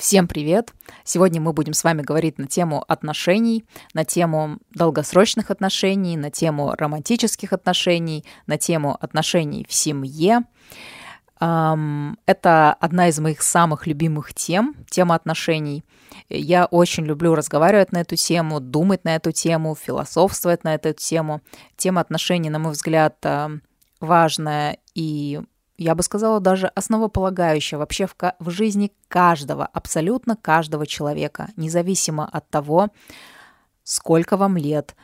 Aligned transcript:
Всем 0.00 0.28
привет! 0.28 0.72
Сегодня 1.04 1.42
мы 1.42 1.52
будем 1.52 1.74
с 1.74 1.84
вами 1.84 2.00
говорить 2.00 2.38
на 2.38 2.46
тему 2.46 2.82
отношений, 2.88 3.66
на 3.92 4.06
тему 4.06 4.56
долгосрочных 4.70 5.50
отношений, 5.50 6.16
на 6.16 6.30
тему 6.30 6.72
романтических 6.74 7.52
отношений, 7.52 8.24
на 8.46 8.56
тему 8.56 8.96
отношений 8.98 9.66
в 9.68 9.74
семье. 9.74 10.44
Это 11.38 12.76
одна 12.80 13.08
из 13.08 13.20
моих 13.20 13.42
самых 13.42 13.86
любимых 13.86 14.32
тем, 14.32 14.74
тема 14.88 15.16
отношений. 15.16 15.84
Я 16.30 16.64
очень 16.64 17.04
люблю 17.04 17.34
разговаривать 17.34 17.92
на 17.92 17.98
эту 17.98 18.16
тему, 18.16 18.58
думать 18.58 19.04
на 19.04 19.16
эту 19.16 19.32
тему, 19.32 19.76
философствовать 19.78 20.64
на 20.64 20.76
эту 20.76 20.94
тему. 20.94 21.42
Тема 21.76 22.00
отношений, 22.00 22.48
на 22.48 22.58
мой 22.58 22.72
взгляд, 22.72 23.22
важная 24.00 24.78
и 24.94 25.42
я 25.80 25.94
бы 25.94 26.02
сказала, 26.02 26.40
даже 26.40 26.66
основополагающая 26.66 27.78
вообще 27.78 28.06
в, 28.06 28.14
в 28.38 28.50
жизни 28.50 28.92
каждого, 29.08 29.64
абсолютно 29.64 30.36
каждого 30.36 30.86
человека, 30.86 31.48
независимо 31.56 32.28
от 32.30 32.48
того, 32.50 32.88
сколько 33.82 34.36
вам 34.36 34.58
лет, 34.58 34.94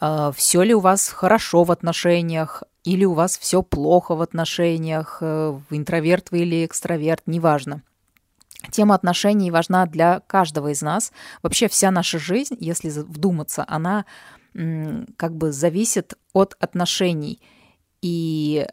э, 0.00 0.30
все 0.36 0.62
ли 0.62 0.72
у 0.72 0.78
вас 0.78 1.08
хорошо 1.08 1.64
в 1.64 1.72
отношениях, 1.72 2.62
или 2.84 3.04
у 3.04 3.12
вас 3.12 3.36
все 3.38 3.62
плохо 3.62 4.14
в 4.14 4.22
отношениях, 4.22 5.18
э, 5.20 5.58
интроверт 5.70 6.30
вы 6.30 6.42
или 6.42 6.64
экстраверт, 6.64 7.22
неважно. 7.26 7.82
Тема 8.70 8.94
отношений 8.94 9.50
важна 9.50 9.86
для 9.86 10.20
каждого 10.28 10.68
из 10.68 10.80
нас. 10.80 11.12
Вообще 11.42 11.66
вся 11.66 11.90
наша 11.90 12.20
жизнь, 12.20 12.56
если 12.60 12.90
вдуматься, 12.90 13.64
она 13.66 14.04
как 15.16 15.36
бы 15.36 15.50
зависит 15.50 16.14
от 16.32 16.56
отношений. 16.60 17.40
И 18.02 18.66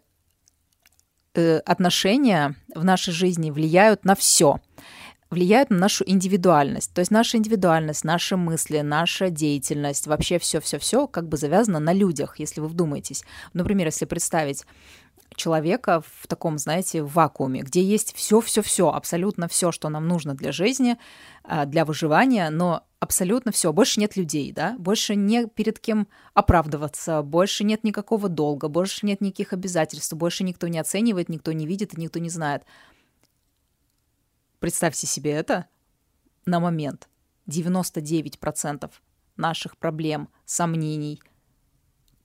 отношения 1.66 2.56
в 2.74 2.84
нашей 2.84 3.14
жизни 3.14 3.52
влияют 3.52 4.06
на 4.06 4.16
все 4.16 4.60
влияют 5.30 5.70
на 5.70 5.78
нашу 5.78 6.04
индивидуальность. 6.08 6.94
То 6.94 7.00
есть 7.00 7.12
наша 7.12 7.38
индивидуальность, 7.38 8.04
наши 8.04 8.38
мысли, 8.38 8.80
наша 8.80 9.30
деятельность, 9.30 10.08
вообще 10.08 10.40
все-все-все 10.40 11.08
как 11.08 11.28
бы 11.28 11.38
завязано 11.38 11.80
на 11.80 11.94
людях, 11.94 12.40
если 12.40 12.62
вы 12.62 12.68
вдумаетесь. 12.68 13.24
Например, 13.54 13.88
если 13.88 14.06
представить 14.06 14.64
человека 15.36 16.02
в 16.02 16.28
таком, 16.28 16.58
знаете, 16.58 17.04
вакууме, 17.04 17.62
где 17.62 17.82
есть 17.82 18.16
все-все-все, 18.16 18.90
абсолютно 18.90 19.48
все, 19.48 19.72
что 19.72 19.90
нам 19.90 20.08
нужно 20.08 20.34
для 20.34 20.52
жизни, 20.52 20.98
а, 21.44 21.66
для 21.66 21.86
выживания, 21.86 22.50
но 22.50 22.84
абсолютно 23.00 23.52
все, 23.52 23.72
больше 23.72 24.00
нет 24.00 24.16
людей, 24.16 24.52
да, 24.52 24.76
больше 24.80 25.16
не 25.16 25.48
перед 25.48 25.80
кем 25.80 26.08
оправдываться, 26.34 27.22
больше 27.22 27.64
нет 27.64 27.84
никакого 27.84 28.30
долга, 28.30 28.68
больше 28.68 29.06
нет 29.06 29.22
никаких 29.22 29.54
обязательств, 29.54 30.14
больше 30.14 30.44
никто 30.44 30.68
не 30.68 30.80
оценивает, 30.80 31.30
никто 31.30 31.52
не 31.52 31.68
видит 31.68 31.98
и 31.98 32.02
никто 32.02 32.20
не 32.20 32.30
знает. 32.30 32.64
Представьте 34.60 35.06
себе 35.06 35.32
это 35.32 35.68
на 36.46 36.60
момент. 36.60 37.08
99% 37.48 38.92
наших 39.38 39.78
проблем, 39.78 40.30
сомнений, 40.46 41.22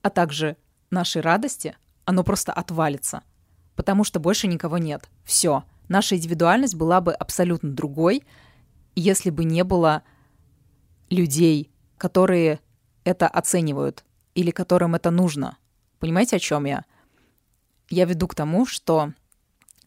а 0.01 0.11
также 0.11 0.57
нашей 0.91 1.23
радости– 1.23 1.77
оно 2.05 2.25
просто 2.25 2.53
отвалится. 2.53 3.23
Потому 3.77 4.05
что 4.05 4.21
больше 4.21 4.47
никого 4.47 4.79
нет. 4.79 5.09
Все. 5.25 5.65
Наша 5.89 6.17
индивидуальность 6.17 6.75
была 6.75 7.01
бы 7.01 7.13
абсолютно 7.13 7.71
другой, 7.71 8.25
если 8.95 9.31
бы 9.31 9.45
не 9.45 9.65
было 9.65 10.03
людей, 11.11 11.71
которые 11.99 12.61
это 13.05 13.29
оценивают 13.29 14.05
или 14.35 14.51
которым 14.51 14.95
это 14.95 15.11
нужно. 15.11 15.57
Понимаете, 15.99 16.37
о 16.37 16.41
чем 16.41 16.65
я? 16.65 16.85
Я 17.89 18.05
веду 18.05 18.27
к 18.29 18.35
тому, 18.35 18.67
что 18.67 19.13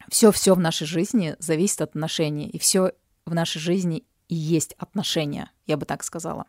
все-все 0.09 0.53
в 0.53 0.59
нашей 0.59 0.85
жизни 0.85 1.35
зависит 1.39 1.81
от 1.81 1.89
отношений, 1.89 2.47
и 2.47 2.59
все 2.59 2.91
в 3.25 3.33
нашей 3.33 3.59
жизни 3.59 4.03
и 4.27 4.35
есть 4.35 4.73
отношения, 4.77 5.51
я 5.65 5.77
бы 5.77 5.85
так 5.85 6.03
сказала. 6.03 6.45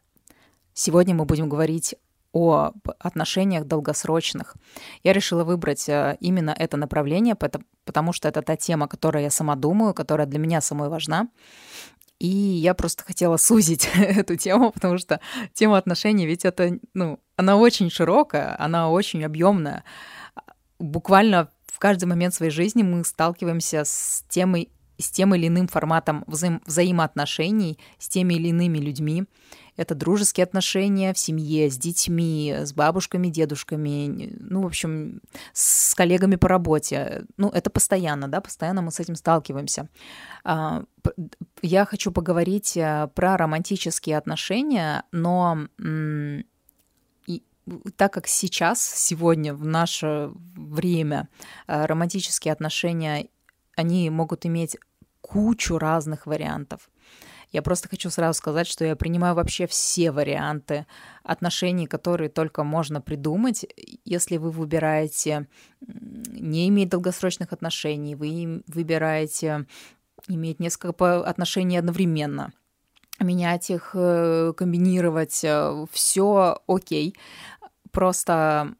Сегодня 0.74 1.14
мы 1.14 1.24
будем 1.24 1.48
говорить 1.48 1.94
о 2.32 2.72
отношениях 2.98 3.64
долгосрочных. 3.64 4.56
Я 5.02 5.12
решила 5.12 5.44
выбрать 5.44 5.88
э, 5.88 6.16
именно 6.20 6.54
это 6.56 6.76
направление, 6.76 7.34
потому 7.34 8.12
что 8.12 8.28
это 8.28 8.42
та 8.42 8.56
тема, 8.56 8.88
которой 8.88 9.22
я 9.22 9.30
сама 9.30 9.56
думаю, 9.56 9.94
которая 9.94 10.26
для 10.26 10.38
меня 10.38 10.60
самой 10.60 10.88
важна. 10.88 11.28
И 12.18 12.28
я 12.28 12.74
просто 12.74 13.04
хотела 13.04 13.36
сузить 13.36 13.88
эту 13.94 14.36
тему, 14.36 14.72
потому 14.72 14.98
что 14.98 15.20
тема 15.54 15.78
отношений, 15.78 16.26
ведь 16.26 16.44
это, 16.44 16.78
ну, 16.94 17.20
она 17.36 17.56
очень 17.56 17.90
широкая, 17.90 18.56
она 18.58 18.90
очень 18.90 19.24
объемная. 19.24 19.84
Буквально 20.78 21.50
в 21.66 21.78
каждый 21.78 22.06
момент 22.06 22.34
своей 22.34 22.50
жизни 22.50 22.82
мы 22.82 23.04
сталкиваемся 23.04 23.84
с 23.84 24.24
темой 24.28 24.70
с 24.98 25.10
тем 25.10 25.34
или 25.34 25.48
иным 25.48 25.68
форматом 25.68 26.24
взаим- 26.26 26.62
взаимоотношений 26.64 27.78
с 27.98 28.08
теми 28.08 28.34
или 28.34 28.48
иными 28.48 28.78
людьми. 28.78 29.24
Это 29.76 29.94
дружеские 29.94 30.44
отношения 30.44 31.12
в 31.12 31.18
семье, 31.18 31.70
с 31.70 31.76
детьми, 31.76 32.54
с 32.58 32.72
бабушками, 32.72 33.28
дедушками, 33.28 34.34
ну, 34.38 34.62
в 34.62 34.66
общем, 34.66 35.20
с 35.52 35.94
коллегами 35.94 36.36
по 36.36 36.48
работе. 36.48 37.24
Ну, 37.36 37.48
это 37.48 37.70
постоянно, 37.70 38.28
да, 38.28 38.40
постоянно 38.40 38.82
мы 38.82 38.90
с 38.90 39.00
этим 39.00 39.14
сталкиваемся. 39.16 39.88
А, 40.44 40.84
я 41.62 41.84
хочу 41.84 42.12
поговорить 42.12 42.76
э, 42.76 43.08
про 43.14 43.36
романтические 43.36 44.16
отношения, 44.16 45.04
но 45.12 45.58
так 47.96 48.12
как 48.12 48.26
сейчас, 48.26 48.80
сегодня, 48.80 49.52
в 49.54 49.64
наше 49.64 50.30
время, 50.54 51.28
э, 51.66 51.84
романтические 51.84 52.52
отношения, 52.52 53.28
они 53.76 54.08
могут 54.10 54.46
иметь 54.46 54.76
кучу 55.20 55.78
разных 55.78 56.26
вариантов. 56.26 56.88
Я 57.52 57.62
просто 57.62 57.88
хочу 57.88 58.10
сразу 58.10 58.36
сказать, 58.36 58.66
что 58.66 58.84
я 58.84 58.96
принимаю 58.96 59.34
вообще 59.34 59.66
все 59.66 60.10
варианты 60.10 60.86
отношений, 61.22 61.86
которые 61.86 62.28
только 62.28 62.64
можно 62.64 63.00
придумать. 63.00 63.64
Если 64.04 64.36
вы 64.36 64.50
выбираете 64.50 65.48
не 65.80 66.68
иметь 66.68 66.88
долгосрочных 66.88 67.52
отношений, 67.52 68.14
вы 68.14 68.62
выбираете 68.66 69.66
иметь 70.28 70.60
несколько 70.60 71.20
отношений 71.24 71.76
одновременно, 71.76 72.52
менять 73.20 73.70
их, 73.70 73.90
э, 73.94 74.52
комбинировать, 74.56 75.44
э, 75.44 75.86
все 75.92 76.60
окей. 76.66 77.16
Просто 77.92 78.74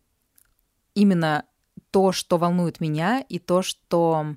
именно 0.95 1.45
то, 1.91 2.13
что 2.13 2.37
волнует 2.37 2.81
меня, 2.81 3.25
и 3.29 3.39
то, 3.39 3.63
что 3.63 4.37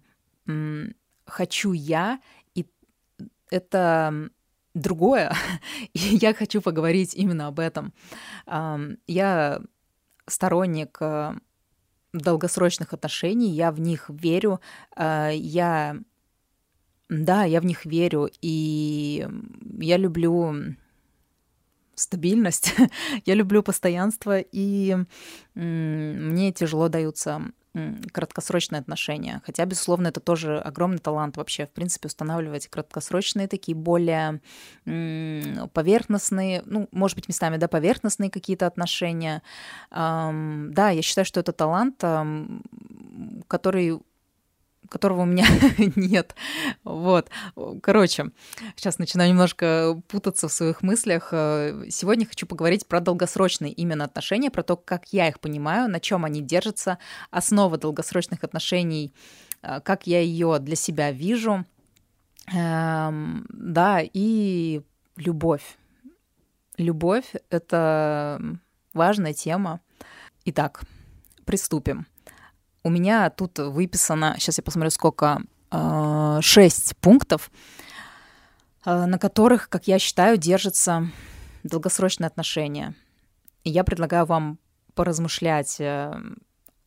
хочу 1.25 1.73
я, 1.73 2.19
это 3.49 4.29
другое. 4.73 5.33
И 5.93 5.99
я 5.99 6.33
хочу 6.33 6.61
поговорить 6.61 7.15
именно 7.15 7.47
об 7.47 7.59
этом. 7.59 7.93
Я 9.07 9.61
сторонник 10.27 10.97
э, 11.01 11.33
долгосрочных 12.13 12.93
отношений, 12.93 13.49
я 13.49 13.71
в 13.71 13.79
них 13.79 14.09
верю, 14.09 14.61
э, 14.95 15.31
я, 15.33 15.97
да, 17.09 17.43
я 17.43 17.61
в 17.61 17.65
них 17.65 17.85
верю, 17.85 18.29
и 18.41 19.27
я 19.79 19.97
люблю 19.97 20.75
стабильность, 21.99 22.73
я 23.25 23.33
люблю 23.33 23.63
постоянство, 23.63 24.39
и 24.39 24.97
мне 25.55 26.51
тяжело 26.51 26.87
даются 26.87 27.41
краткосрочные 28.11 28.79
отношения. 28.79 29.41
Хотя, 29.45 29.65
безусловно, 29.65 30.07
это 30.07 30.19
тоже 30.19 30.57
огромный 30.57 30.97
талант 30.97 31.37
вообще, 31.37 31.65
в 31.67 31.71
принципе, 31.71 32.07
устанавливать 32.07 32.67
краткосрочные, 32.67 33.47
такие 33.47 33.75
более 33.75 34.41
поверхностные, 34.85 36.63
ну, 36.65 36.87
может 36.91 37.15
быть, 37.15 37.27
местами, 37.27 37.57
да, 37.57 37.67
поверхностные 37.67 38.31
какие-то 38.31 38.65
отношения. 38.65 39.43
Да, 39.91 40.89
я 40.89 41.01
считаю, 41.01 41.25
что 41.25 41.39
это 41.39 41.53
талант, 41.53 42.03
который 43.47 43.99
которого 44.89 45.21
у 45.21 45.25
меня 45.25 45.45
нет. 45.95 46.35
Вот. 46.83 47.29
Короче, 47.81 48.31
сейчас 48.75 48.97
начинаю 48.99 49.29
немножко 49.29 50.01
путаться 50.07 50.47
в 50.47 50.53
своих 50.53 50.81
мыслях. 50.81 51.29
Э, 51.31 51.85
сегодня 51.89 52.25
хочу 52.25 52.45
поговорить 52.45 52.87
про 52.87 52.99
долгосрочные 52.99 53.71
именно 53.71 54.03
отношения, 54.03 54.51
про 54.51 54.63
то, 54.63 54.75
как 54.75 55.13
я 55.13 55.27
их 55.27 55.39
понимаю, 55.39 55.89
на 55.89 55.99
чем 55.99 56.25
они 56.25 56.41
держатся, 56.41 56.97
основа 57.31 57.77
долгосрочных 57.77 58.43
отношений, 58.43 59.13
э, 59.61 59.79
как 59.81 60.07
я 60.07 60.19
ее 60.21 60.59
для 60.59 60.75
себя 60.75 61.11
вижу. 61.11 61.65
Эм, 62.53 63.45
да, 63.49 64.01
и 64.01 64.81
любовь. 65.15 65.77
Любовь— 66.77 67.33
это 67.49 68.41
важная 68.93 69.33
тема. 69.33 69.81
Итак, 70.45 70.81
приступим. 71.45 72.07
У 72.83 72.89
меня 72.89 73.29
тут 73.29 73.59
выписано, 73.59 74.35
сейчас 74.39 74.57
я 74.57 74.63
посмотрю, 74.63 74.89
сколько, 74.89 75.41
э, 75.71 76.39
шесть 76.41 76.95
пунктов, 76.97 77.51
э, 78.85 79.05
на 79.05 79.19
которых, 79.19 79.67
как 79.67 79.87
я 79.87 79.99
считаю, 79.99 80.37
держатся 80.37 81.09
долгосрочные 81.63 82.27
отношения. 82.27 82.95
И 83.65 83.69
я 83.69 83.83
предлагаю 83.83 84.25
вам 84.25 84.59
поразмышлять, 84.95 85.75
э, 85.79 86.13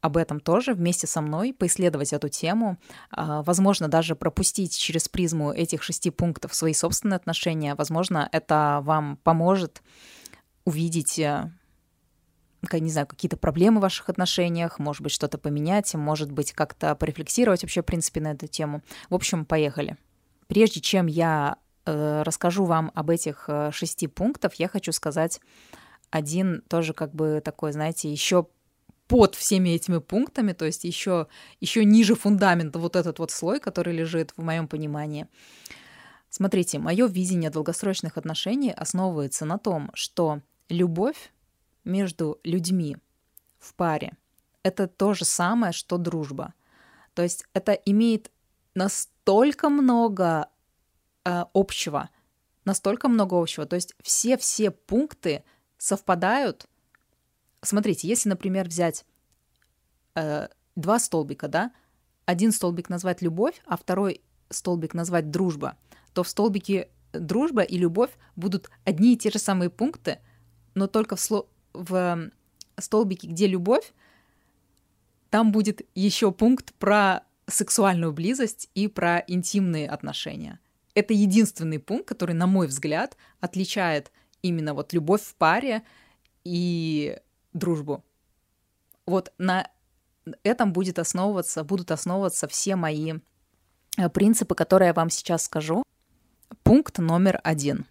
об 0.00 0.16
этом 0.16 0.40
тоже 0.40 0.72
вместе 0.74 1.06
со 1.06 1.20
мной, 1.20 1.54
поисследовать 1.56 2.12
эту 2.12 2.28
тему, 2.28 2.76
возможно, 3.12 3.86
даже 3.86 4.16
пропустить 4.16 4.76
через 4.76 5.08
призму 5.08 5.52
этих 5.52 5.84
шести 5.84 6.10
пунктов 6.10 6.54
свои 6.56 6.74
собственные 6.74 7.18
отношения. 7.18 7.76
Возможно, 7.76 8.28
это 8.32 8.80
вам 8.82 9.16
поможет 9.22 9.80
увидеть 10.64 11.20
не 12.72 12.90
знаю, 12.90 13.06
какие-то 13.06 13.36
проблемы 13.36 13.78
в 13.78 13.82
ваших 13.82 14.08
отношениях, 14.08 14.78
может 14.78 15.02
быть, 15.02 15.12
что-то 15.12 15.38
поменять, 15.38 15.92
может 15.94 16.30
быть, 16.30 16.52
как-то 16.52 16.94
порефлексировать 16.94 17.62
вообще, 17.62 17.82
в 17.82 17.86
принципе, 17.86 18.20
на 18.20 18.32
эту 18.32 18.46
тему. 18.46 18.82
В 19.10 19.14
общем, 19.14 19.44
поехали. 19.44 19.96
Прежде 20.46 20.80
чем 20.80 21.06
я 21.06 21.56
э, 21.84 22.22
расскажу 22.22 22.64
вам 22.64 22.92
об 22.94 23.10
этих 23.10 23.44
э, 23.48 23.70
шести 23.72 24.06
пунктах, 24.06 24.54
я 24.54 24.68
хочу 24.68 24.92
сказать 24.92 25.40
один 26.10 26.62
тоже 26.68 26.92
как 26.92 27.14
бы 27.14 27.40
такой, 27.44 27.72
знаете, 27.72 28.10
еще 28.10 28.46
под 29.08 29.34
всеми 29.34 29.70
этими 29.70 29.98
пунктами, 29.98 30.52
то 30.52 30.64
есть 30.64 30.84
еще, 30.84 31.26
еще 31.60 31.84
ниже 31.84 32.14
фундамента 32.14 32.78
вот 32.78 32.96
этот 32.96 33.18
вот 33.18 33.30
слой, 33.30 33.60
который 33.60 33.94
лежит 33.94 34.32
в 34.36 34.42
моем 34.42 34.68
понимании. 34.68 35.26
Смотрите, 36.30 36.78
мое 36.78 37.06
видение 37.06 37.50
долгосрочных 37.50 38.16
отношений 38.16 38.72
основывается 38.72 39.44
на 39.44 39.58
том, 39.58 39.90
что 39.94 40.40
любовь 40.70 41.30
между 41.84 42.38
людьми 42.44 42.96
в 43.58 43.74
паре— 43.74 44.16
это 44.62 44.86
то 44.86 45.14
же 45.14 45.24
самое, 45.24 45.72
что 45.72 45.98
дружба. 45.98 46.54
То 47.14 47.22
есть 47.22 47.46
это 47.52 47.72
имеет 47.72 48.30
настолько 48.74 49.68
много 49.68 50.48
э, 51.24 51.44
общего, 51.52 52.10
настолько 52.64 53.08
много 53.08 53.40
общего. 53.40 53.66
То 53.66 53.76
есть 53.76 53.94
все-все 54.02 54.70
пункты 54.70 55.44
совпадают. 55.78 56.66
Смотрите, 57.60 58.08
если, 58.08 58.28
например, 58.28 58.68
взять 58.68 59.04
э, 60.14 60.48
два 60.76 60.98
столбика, 60.98 61.48
да, 61.48 61.72
один 62.24 62.52
столбик 62.52 62.88
назвать 62.88 63.20
любовь, 63.20 63.60
а 63.66 63.76
второй 63.76 64.22
столбик 64.48 64.94
назвать 64.94 65.30
дружба, 65.30 65.76
то 66.12 66.22
в 66.22 66.28
столбике 66.28 66.88
дружба 67.12 67.62
и 67.62 67.76
любовь 67.76 68.10
будут 68.36 68.70
одни 68.84 69.14
и 69.14 69.16
те 69.16 69.30
же 69.30 69.38
самые 69.38 69.70
пункты, 69.70 70.18
но 70.74 70.86
только 70.86 71.16
в, 71.16 71.20
сло... 71.20 71.48
в 71.72 72.30
столбике, 72.78 73.28
где 73.28 73.46
любовь, 73.46 73.92
там 75.30 75.52
будет 75.52 75.82
еще 75.94 76.32
пункт 76.32 76.74
про 76.74 77.22
сексуальную 77.46 78.12
близость 78.12 78.70
и 78.74 78.88
про 78.88 79.18
интимные 79.26 79.88
отношения. 79.88 80.58
Это 80.94 81.14
единственный 81.14 81.78
пункт, 81.78 82.06
который, 82.08 82.34
на 82.34 82.46
мой 82.46 82.66
взгляд, 82.66 83.16
отличает 83.40 84.12
именно 84.42 84.74
вот 84.74 84.92
любовь 84.92 85.22
в 85.22 85.34
паре 85.36 85.82
и 86.44 87.18
дружбу. 87.52 88.04
Вот 89.06 89.32
на 89.38 89.68
этом 90.42 90.72
будет 90.72 90.98
основываться, 90.98 91.64
будут 91.64 91.90
основываться 91.90 92.46
все 92.46 92.76
мои 92.76 93.14
э, 93.96 94.08
принципы, 94.08 94.54
которые 94.54 94.88
я 94.88 94.94
вам 94.94 95.10
сейчас 95.10 95.44
скажу. 95.44 95.82
Пункт 96.62 96.98
номер 96.98 97.40
один. 97.42 97.86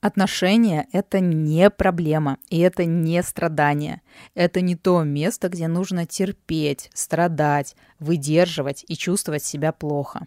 Отношения— 0.00 0.88
это 0.92 1.20
не 1.20 1.68
проблема, 1.68 2.38
и 2.48 2.58
это 2.58 2.84
не 2.86 3.22
страдание. 3.22 4.00
Это 4.34 4.60
не 4.62 4.74
то 4.76 5.02
место, 5.02 5.48
где 5.48 5.68
нужно 5.68 6.06
терпеть, 6.06 6.90
страдать, 6.94 7.76
выдерживать 7.98 8.84
и 8.88 8.96
чувствовать 8.96 9.44
себя 9.44 9.72
плохо. 9.72 10.26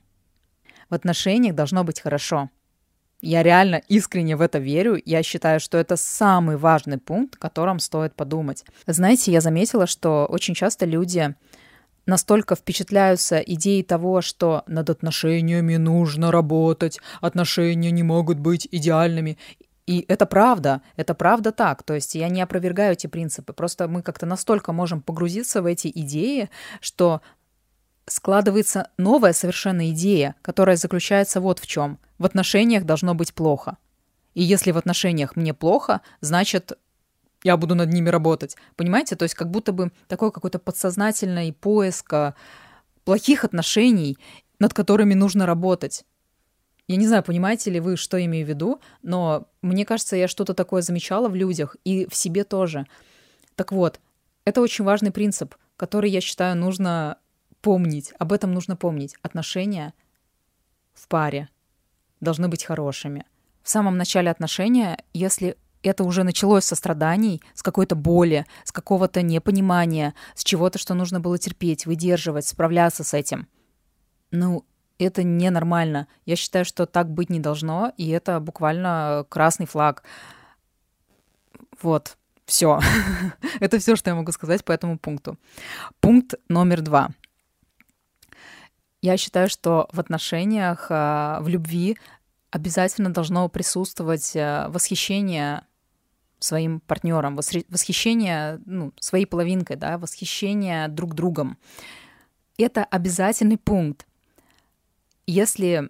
В 0.89 0.93
отношениях 0.93 1.55
должно 1.55 1.83
быть 1.83 2.01
хорошо— 2.01 2.49
я 3.25 3.41
реально 3.41 3.81
искренне 3.87 4.35
в 4.35 4.41
это 4.41 4.59
верю. 4.59 5.01
Я 5.05 5.23
считаю, 5.23 5.61
что 5.61 5.77
это 5.77 5.95
самый 5.95 6.57
важный 6.57 6.97
пункт, 6.97 7.35
о 7.35 7.39
котором 7.39 7.79
стоит 7.79 8.13
подумать. 8.15 8.65
Знаете, 8.85 9.31
я 9.31 9.39
заметила, 9.39 9.87
что 9.87 10.25
очень 10.25 10.53
часто 10.53 10.85
люди 10.85 11.33
настолько 12.05 12.55
впечатляются 12.55 13.39
идеей 13.39 13.83
того, 13.83 14.19
что 14.19 14.63
над 14.67 14.89
отношениями 14.89 15.77
нужно 15.77 16.31
работать, 16.31 16.99
отношения 17.21 17.91
не 17.91 18.03
могут 18.03 18.39
быть 18.39 18.67
идеальными. 18.69 19.37
И 19.85 20.05
это 20.07 20.25
правда, 20.25 20.81
это 20.95 21.13
правда 21.13 21.51
так. 21.51 21.83
То 21.83 21.93
есть 21.93 22.15
я 22.15 22.29
не 22.29 22.41
опровергаю 22.41 22.93
эти 22.93 23.07
принципы. 23.07 23.53
Просто 23.53 23.87
мы 23.87 24.01
как-то 24.01 24.25
настолько 24.25 24.71
можем 24.71 25.01
погрузиться 25.01 25.61
в 25.61 25.65
эти 25.65 25.91
идеи, 25.93 26.49
что 26.79 27.21
складывается 28.05 28.89
новая 28.97 29.33
совершенно 29.33 29.89
идея, 29.91 30.35
которая 30.41 30.75
заключается 30.77 31.41
вот 31.41 31.59
в 31.59 31.67
чем. 31.67 31.99
В 32.17 32.25
отношениях 32.25 32.85
должно 32.85 33.13
быть 33.13 33.33
плохо. 33.33 33.77
И 34.33 34.41
если 34.41 34.71
в 34.71 34.77
отношениях 34.77 35.35
мне 35.35 35.53
плохо, 35.53 36.01
значит, 36.21 36.73
я 37.43 37.57
буду 37.57 37.75
над 37.75 37.91
ними 37.91 38.09
работать. 38.09 38.55
Понимаете? 38.75 39.15
То 39.15 39.23
есть 39.23 39.35
как 39.35 39.49
будто 39.51 39.73
бы 39.73 39.91
такой 40.07 40.31
какой-то 40.31 40.59
подсознательный 40.59 41.53
поиск 41.53 42.13
а, 42.13 42.35
плохих 43.03 43.43
отношений, 43.43 44.17
над 44.59 44.73
которыми 44.73 45.13
нужно 45.13 45.45
работать. 45.45 46.05
Я 46.87 46.97
не 46.97 47.07
знаю, 47.07 47.23
понимаете 47.23 47.71
ли 47.71 47.79
вы, 47.79 47.95
что 47.95 48.23
имею 48.23 48.45
в 48.45 48.49
виду, 48.49 48.81
но 49.01 49.47
мне 49.61 49.85
кажется, 49.85 50.15
я 50.15 50.27
что-то 50.27 50.53
такое 50.53 50.81
замечала 50.81 51.29
в 51.29 51.35
людях 51.35 51.77
и 51.85 52.07
в 52.09 52.15
себе 52.15 52.43
тоже. 52.43 52.85
Так 53.55 53.71
вот, 53.71 54.01
это 54.43 54.61
очень 54.61 54.83
важный 54.83 55.11
принцип, 55.11 55.55
который, 55.77 56.09
я 56.09 56.19
считаю, 56.19 56.57
нужно 56.57 57.17
помнить, 57.61 58.13
об 58.19 58.33
этом 58.33 58.53
нужно 58.53 58.75
помнить. 58.75 59.15
Отношения 59.21 59.93
в 60.93 61.07
паре 61.07 61.49
должны 62.19 62.49
быть 62.49 62.65
хорошими. 62.65 63.25
В 63.63 63.69
самом 63.69 63.97
начале 63.97 64.29
отношения, 64.29 65.01
если 65.13 65.55
это 65.83 66.03
уже 66.03 66.23
началось 66.23 66.65
со 66.65 66.75
страданий, 66.75 67.41
с 67.53 67.63
какой-то 67.63 67.95
боли, 67.95 68.45
с 68.65 68.71
какого-то 68.71 69.21
непонимания, 69.21 70.13
с 70.35 70.43
чего-то, 70.43 70.79
что 70.79 70.93
нужно 70.93 71.21
было 71.21 71.37
терпеть, 71.37 71.85
выдерживать, 71.85 72.45
справляться 72.45 73.03
с 73.03 73.13
этим. 73.13 73.47
Ну, 74.31 74.65
это 75.03 75.23
ненормально. 75.23 76.07
Я 76.25 76.35
считаю, 76.35 76.65
что 76.65 76.85
так 76.85 77.09
быть 77.09 77.29
не 77.29 77.39
должно, 77.39 77.93
и 77.97 78.09
это 78.09 78.39
буквально 78.39 79.25
красный 79.29 79.65
флаг. 79.65 80.03
Вот, 81.81 82.17
все. 82.45 82.79
это 83.59 83.79
все, 83.79 83.95
что 83.95 84.09
я 84.09 84.15
могу 84.15 84.31
сказать 84.31 84.63
по 84.63 84.71
этому 84.71 84.97
пункту. 84.97 85.37
Пункт 85.99 86.35
номер 86.49 86.81
два. 86.81 87.09
Я 89.01 89.17
считаю, 89.17 89.49
что 89.49 89.89
в 89.91 89.99
отношениях, 89.99 90.87
а, 90.89 91.39
в 91.41 91.49
любви 91.49 91.97
обязательно 92.51 93.11
должно 93.11 93.49
присутствовать 93.49 94.33
а, 94.35 94.69
восхищение 94.69 95.63
своим 96.39 96.79
партнером, 96.81 97.35
восхищение 97.35 98.61
ну, 98.65 98.93
своей 98.99 99.25
половинкой, 99.25 99.77
да, 99.77 99.97
восхищение 99.97 100.87
друг 100.87 101.15
другом. 101.15 101.57
Это 102.57 102.83
обязательный 102.83 103.57
пункт. 103.57 104.05
Если 105.25 105.89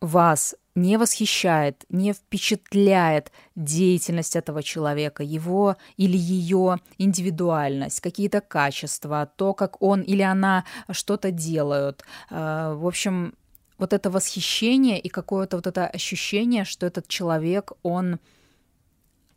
вас 0.00 0.54
не 0.74 0.96
восхищает, 0.96 1.84
не 1.88 2.12
впечатляет 2.12 3.32
деятельность 3.56 4.36
этого 4.36 4.62
человека, 4.62 5.22
его 5.22 5.76
или 5.96 6.16
ее 6.16 6.78
индивидуальность, 6.98 8.00
какие-то 8.00 8.40
качества, 8.40 9.30
то, 9.36 9.52
как 9.52 9.82
он 9.82 10.00
или 10.02 10.22
она 10.22 10.64
что-то 10.90 11.30
делают. 11.30 12.04
Э, 12.30 12.74
в 12.74 12.86
общем, 12.86 13.34
вот 13.78 13.92
это 13.92 14.10
восхищение 14.10 14.98
и 15.00 15.08
какое-то 15.08 15.56
вот 15.56 15.66
это 15.66 15.86
ощущение, 15.86 16.64
что 16.64 16.86
этот 16.86 17.08
человек, 17.08 17.72
он 17.82 18.20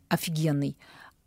офигенный, 0.08 0.76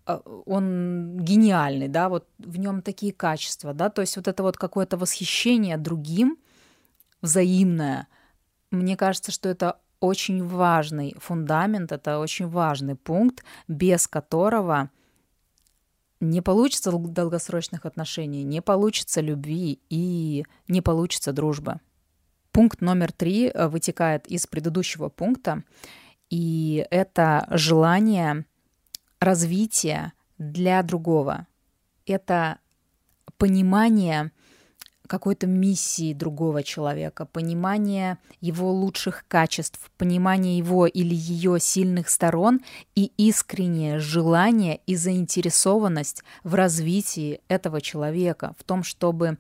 э, 0.06 0.20
он 0.46 1.18
гениальный, 1.20 1.90
да, 1.90 2.10
вот 2.10 2.28
в 2.40 2.58
нем 2.58 2.82
такие 2.82 3.12
качества, 3.12 3.74
да, 3.74 3.90
то 3.90 4.02
есть 4.02 4.16
вот 4.16 4.28
это 4.28 4.42
вот 4.42 4.58
какое-то 4.58 4.98
восхищение 4.98 5.78
другим, 5.78 6.38
взаимное, 7.28 8.08
мне 8.72 8.96
кажется, 8.98 9.32
что 9.32 9.50
это 9.50 9.80
очень 10.00 10.46
важный 10.46 11.16
фундамент, 11.20 11.92
это 11.92 12.20
очень 12.20 12.48
важный 12.48 12.96
пункт, 12.96 13.44
без 13.68 14.08
которого 14.08 14.90
не 16.20 16.42
получится 16.42 16.92
долгосрочных 16.92 17.86
отношений, 17.86 18.44
не 18.44 18.62
получится 18.62 19.22
любви 19.22 19.80
и 19.90 20.46
не 20.68 20.82
получится 20.82 21.34
дружбы. 21.34 21.80
Пункт 22.52 22.82
номер 22.82 23.12
три 23.12 23.52
э, 23.54 23.68
вытекает 23.68 24.26
из 24.28 24.48
предыдущего 24.48 25.10
пункта, 25.10 25.64
и 26.30 26.86
это 26.90 27.48
желание 27.52 28.46
развития 29.20 30.14
для 30.38 30.82
другого. 30.82 31.46
Это 32.06 32.58
понимание 33.38 34.32
какой-то 35.08 35.48
миссии 35.48 36.14
другого 36.14 36.64
человека, 36.64 37.26
понимание 37.26 38.18
его 38.42 38.72
лучших 38.72 39.26
качеств, 39.28 39.80
понимание 39.98 40.58
его 40.58 40.86
или 40.86 41.16
ее 41.16 41.60
сильных 41.60 42.10
сторон 42.10 42.62
и 42.96 43.12
искреннее 43.18 44.00
желание 44.00 44.80
и 44.86 44.96
заинтересованность 44.96 46.24
в 46.44 46.54
развитии 46.54 47.42
этого 47.48 47.82
человека, 47.82 48.56
в 48.60 48.64
том, 48.64 48.84
чтобы 48.84 49.38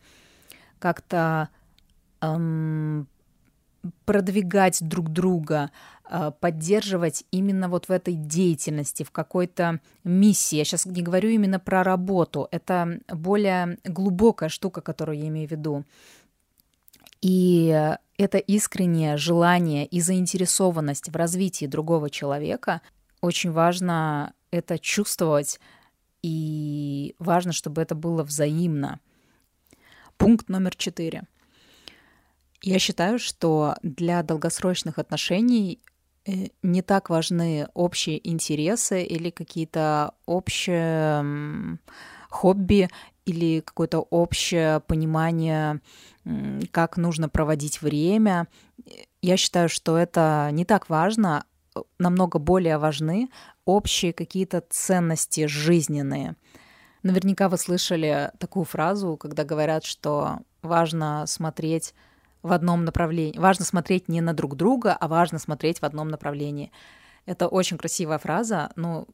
как-то 0.80 1.50
эм, 2.22 3.08
продвигать 4.06 4.80
друг 4.82 5.10
друга, 5.10 5.72
поддерживать 6.40 7.26
именно 7.32 7.70
вот 7.70 7.88
в 7.88 7.92
этой 7.92 8.14
деятельности, 8.14 9.04
в 9.04 9.12
какой-то 9.12 9.80
миссии. 10.04 10.58
Я 10.58 10.66
сейчас 10.66 10.86
не 10.86 11.02
говорю 11.02 11.30
именно 11.30 11.60
про 11.60 11.84
работу, 11.84 12.48
это 12.52 13.00
более 13.10 13.78
глубокая 13.84 14.50
штука, 14.50 14.82
которую 14.82 15.18
я 15.20 15.28
имею 15.28 15.48
в 15.48 15.52
виду. 15.52 15.86
И 17.22 17.68
это 18.18 18.38
искреннее 18.38 19.18
желание 19.18 19.86
и 19.86 20.02
заинтересованность 20.02 21.10
в 21.10 21.16
развитии 21.16 21.66
другого 21.66 22.10
человека. 22.10 22.82
Очень 23.22 23.52
важно 23.52 24.34
это 24.52 24.80
чувствовать, 24.80 25.60
и 26.22 27.16
важно, 27.20 27.52
чтобы 27.52 27.82
это 27.82 27.96
было 27.96 28.24
взаимно. 28.24 29.00
Пункт 30.18 30.50
номер 30.50 30.76
четыре. 30.76 31.24
Я 32.62 32.80
считаю, 32.80 33.20
что 33.20 33.76
для 33.84 34.24
долгосрочных 34.24 34.98
отношений 34.98 35.80
не 36.62 36.82
так 36.82 37.10
важны 37.10 37.68
общие 37.74 38.28
интересы 38.30 39.04
или 39.04 39.30
какие-то 39.30 40.14
общие 40.26 41.80
хобби 42.30 42.90
или 43.26 43.62
какое-то 43.62 44.00
общее 44.00 44.80
понимание, 44.82 45.82
как 46.72 46.98
нужно 46.98 47.30
проводить 47.30 47.82
время. 47.82 48.48
Я 49.22 49.38
считаю, 49.38 49.70
что 49.70 49.98
это 49.98 50.50
не 50.52 50.66
так 50.66 50.90
важно, 50.90 51.46
намного 52.00 52.40
более 52.40 52.78
важны 52.78 53.30
общие 53.66 54.14
какие-то 54.14 54.64
ценности 54.70 55.46
жизненные. 55.48 56.36
Наверняка 57.04 57.50
вы 57.50 57.58
слышали 57.58 58.32
такую 58.40 58.66
фразу, 58.66 59.18
когда 59.18 59.44
говорят, 59.44 59.86
что 59.86 60.40
важно 60.62 61.26
смотреть 61.28 61.94
в 62.48 62.52
одном 62.54 62.86
направлении. 62.86 63.38
Важно 63.38 63.66
смотреть 63.66 64.10
не 64.10 64.22
на 64.22 64.34
друг 64.34 64.56
друга, 64.56 64.94
а 64.94 65.08
важно 65.08 65.38
смотреть 65.40 65.80
в 65.80 65.84
одном 65.84 66.08
направлении. 66.08 66.72
Это 67.26 67.48
очень 67.48 67.78
красивая 67.78 68.18
фраза, 68.18 68.72
но 68.76 69.08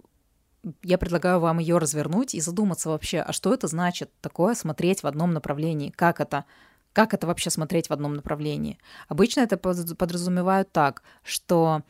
я 0.81 0.97
предлагаю 0.97 1.39
вам 1.39 1.59
ее 1.59 1.77
развернуть 1.77 2.35
и 2.35 2.41
задуматься 2.41 2.89
вообще, 2.89 3.19
а 3.19 3.33
что 3.33 3.53
это 3.53 3.67
значит 3.67 4.11
такое 4.21 4.55
смотреть 4.55 5.03
в 5.03 5.07
одном 5.07 5.33
направлении? 5.33 5.89
Как 5.89 6.21
это? 6.21 6.45
Как 6.93 7.13
это 7.13 7.27
вообще 7.27 7.49
смотреть 7.49 7.89
в 7.89 7.91
одном 7.91 8.13
направлении? 8.13 8.77
Обычно 9.07 9.41
это 9.41 9.57
подразумевают 9.57 10.71
так, 10.71 11.01
что 11.23 11.81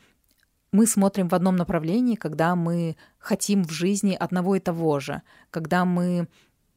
мы 0.72 0.86
смотрим 0.86 1.28
в 1.28 1.34
одном 1.34 1.56
направлении, 1.56 2.16
когда 2.16 2.56
мы 2.56 2.96
хотим 3.18 3.62
в 3.64 3.70
жизни 3.70 4.16
одного 4.18 4.56
и 4.56 4.60
того 4.60 4.98
же, 4.98 5.22
когда 5.50 5.84
мы 5.84 6.26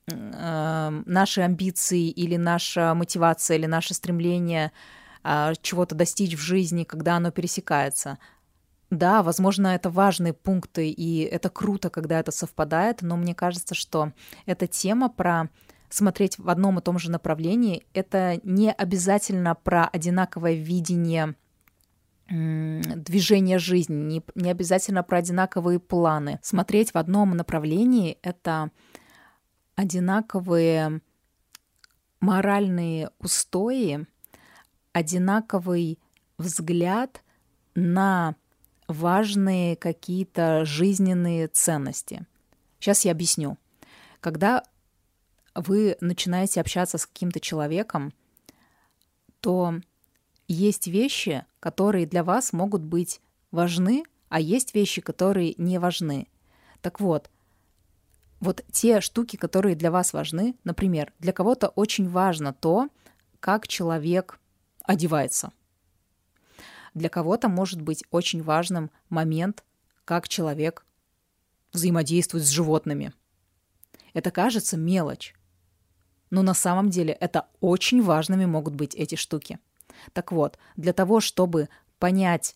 наши 0.08 1.42
амбиции 1.42 2.10
или 2.10 2.38
наша 2.38 2.94
мотивация 2.94 3.58
или 3.58 3.66
наше 3.66 3.94
стремление 3.94 4.72
э, 5.24 5.54
чего-то 5.62 5.96
достичь 5.96 6.36
в 6.36 6.42
жизни, 6.42 6.86
когда 6.86 7.18
оно 7.18 7.32
пересекается. 7.32 8.18
Да, 8.90 9.22
возможно, 9.22 9.68
это 9.68 9.90
важные 9.90 10.32
пункты, 10.32 10.90
и 10.90 11.24
это 11.24 11.50
круто, 11.50 11.90
когда 11.90 12.20
это 12.22 12.32
совпадает, 12.32 13.02
но 13.02 13.18
мне 13.18 13.36
кажется, 13.36 13.76
что 13.76 14.14
эта 14.46 14.66
тема 14.66 15.10
про 15.10 15.50
смотреть 15.90 16.38
в 16.38 16.50
одном 16.50 16.80
и 16.80 16.82
том 16.82 17.00
же 17.00 17.12
направлении, 17.12 17.86
это 17.94 18.40
не 18.44 18.72
обязательно 18.72 19.56
про 19.56 19.86
одинаковое 19.86 20.54
видение 20.54 21.36
движения 22.30 23.58
жизни, 23.58 23.96
не, 23.96 24.24
не 24.36 24.52
обязательно 24.52 25.02
про 25.02 25.20
одинаковые 25.20 25.80
планы. 25.80 26.40
Смотреть 26.42 26.94
в 26.94 26.98
одном 26.98 27.32
направлении— 27.32 28.18
это 28.22 28.72
одинаковые 29.78 31.02
моральные 32.20 33.12
устои, 33.20 34.06
одинаковый 34.92 36.00
взгляд 36.38 37.24
на 37.76 38.36
важные 38.88 39.76
какие-то 39.76 40.66
жизненные 40.66 41.48
ценности. 41.48 42.26
Сейчас 42.80 43.06
я 43.06 43.12
объясню. 43.12 43.58
Когда 44.20 44.64
вы 45.54 45.96
начинаете 46.02 46.60
общаться 46.60 46.98
с 46.98 47.06
каким-то 47.06 47.40
человеком, 47.40 48.14
то 49.42 49.76
есть 50.48 50.88
вещи, 50.88 51.46
которые 51.60 52.08
для 52.08 52.24
вас 52.24 52.52
могут 52.52 52.82
быть 52.82 53.22
важны, 53.52 54.04
а 54.30 54.40
есть 54.40 54.74
вещи, 54.74 55.02
которые 55.02 55.54
не 55.58 55.78
важны. 55.78 56.28
Так 56.82 57.00
вот, 57.00 57.30
вот 58.40 58.64
те 58.72 59.02
штуки, 59.02 59.36
которые 59.36 59.76
для 59.76 59.92
вас 59.92 60.14
важны, 60.14 60.56
например, 60.64 61.12
для 61.20 61.34
кого-то 61.34 61.70
очень 61.70 62.08
важно 62.08 62.54
то, 62.54 62.90
как 63.40 63.68
человек 63.68 64.40
одевается. 64.84 65.52
Для 66.94 67.10
кого-то 67.10 67.50
может 67.50 67.82
быть 67.82 68.04
очень 68.12 68.42
важным 68.42 68.90
момент, 69.10 69.64
как 70.06 70.28
человек 70.28 70.86
взаимодействует 71.74 72.46
с 72.46 72.50
животными. 72.50 73.14
Это 74.14 74.32
кажется 74.32 74.78
мелочь, 74.78 75.36
но 76.30 76.42
на 76.42 76.54
самом 76.54 76.90
деле 76.90 77.14
это 77.14 77.48
очень 77.60 78.02
важными 78.02 78.46
могут 78.46 78.76
быть 78.76 78.96
эти 78.96 79.16
штуки. 79.16 79.60
Так 80.14 80.32
вот, 80.32 80.58
для 80.76 80.94
того, 80.94 81.20
чтобы 81.20 81.70
понять, 82.00 82.56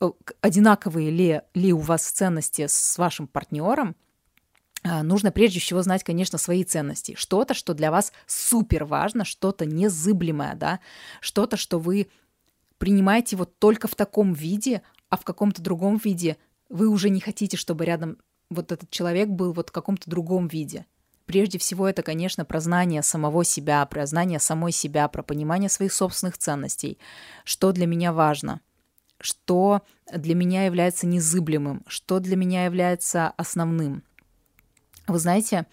э, 0.00 0.10
одинаковые 0.40 1.10
ли, 1.10 1.42
ли 1.54 1.72
у 1.72 1.78
вас 1.78 2.10
ценности 2.10 2.66
с 2.66 2.98
вашим 2.98 3.26
партнером, 3.26 3.96
нужно 4.84 5.30
прежде 5.30 5.60
всего 5.60 5.82
знать, 5.82 6.04
конечно, 6.04 6.38
свои 6.38 6.64
ценности. 6.64 7.14
Что-то, 7.16 7.54
что 7.54 7.74
для 7.74 7.90
вас 7.90 8.12
супер 8.26 8.84
важно, 8.84 9.24
что-то 9.24 9.66
незыблемое, 9.66 10.54
да, 10.54 10.80
что-то, 11.20 11.56
что 11.56 11.78
вы 11.78 12.08
принимаете 12.78 13.36
вот 13.36 13.58
только 13.58 13.88
в 13.88 13.94
таком 13.94 14.32
виде, 14.32 14.82
а 15.08 15.16
в 15.16 15.24
каком-то 15.24 15.60
другом 15.60 15.98
виде 16.02 16.36
вы 16.68 16.88
уже 16.88 17.10
не 17.10 17.20
хотите, 17.20 17.56
чтобы 17.56 17.84
рядом 17.84 18.18
вот 18.48 18.72
этот 18.72 18.90
человек 18.90 19.28
был 19.28 19.52
вот 19.52 19.68
в 19.68 19.72
каком-то 19.72 20.08
другом 20.08 20.48
виде– 20.48 20.86
Прежде 21.30 21.60
всего, 21.60 21.88
это, 21.88 22.02
конечно, 22.02 22.44
про 22.44 22.58
знание 22.58 23.04
самого 23.04 23.44
себя, 23.44 23.86
про 23.86 24.04
знание 24.04 24.40
самой 24.40 24.72
себя, 24.72 25.06
про 25.06 25.22
понимание 25.22 25.68
своих 25.68 25.92
собственных 25.92 26.36
ценностей. 26.36 26.98
Что 27.44 27.70
для 27.70 27.86
меня 27.86 28.12
важно? 28.12 28.60
Что 29.20 29.82
для 30.12 30.34
меня 30.34 30.64
является 30.64 31.06
незыблемым? 31.06 31.84
Что 31.86 32.18
для 32.18 32.34
меня 32.34 32.64
является 32.64 33.28
основным? 33.36 34.02
Вы 35.10 35.18
знаете, 35.18 35.66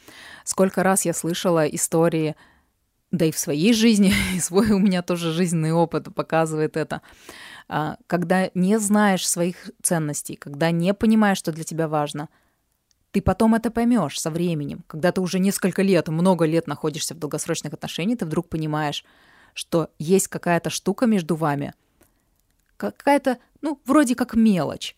сколько 0.43 0.83
раз 0.83 1.05
я 1.05 1.13
слышала 1.13 1.65
истории, 1.67 2.35
да 3.11 3.25
и 3.25 3.31
в 3.31 3.39
своей 3.39 3.73
жизни, 3.73 4.13
и 4.35 4.39
свой 4.39 4.71
у 4.71 4.79
меня 4.79 5.01
тоже 5.01 5.31
жизненный 5.31 5.71
опыт 5.71 6.13
показывает 6.13 6.77
это, 6.77 7.01
а, 7.69 7.97
когда 8.07 8.49
не 8.53 8.79
знаешь 8.79 9.27
своих 9.27 9.69
ценностей, 9.81 10.35
когда 10.35 10.71
не 10.71 10.93
понимаешь, 10.93 11.37
что 11.37 11.51
для 11.51 11.63
тебя 11.63 11.87
важно– 11.87 12.29
ты 13.17 13.21
потом 13.23 13.55
это 13.55 13.71
поймешь 13.71 14.19
со 14.19 14.29
временем. 14.29 14.83
Когда 14.85 15.11
ты 15.11 15.21
уже 15.21 15.39
несколько 15.39 15.81
лет, 15.81 16.07
много 16.07 16.45
лет 16.45 16.67
находишься 16.67 17.15
в 17.15 17.17
долгосрочных 17.17 17.73
отношениях, 17.73 18.19
ты 18.19 18.25
вдруг 18.25 18.47
понимаешь, 18.47 19.03
что 19.55 19.89
есть 19.97 20.27
какая-то 20.27 20.69
штука 20.69 21.07
между 21.07 21.35
вами, 21.35 21.73
какая-то, 22.77 23.39
ну, 23.61 23.81
вроде 23.85 24.13
как 24.13 24.35
мелочь, 24.35 24.95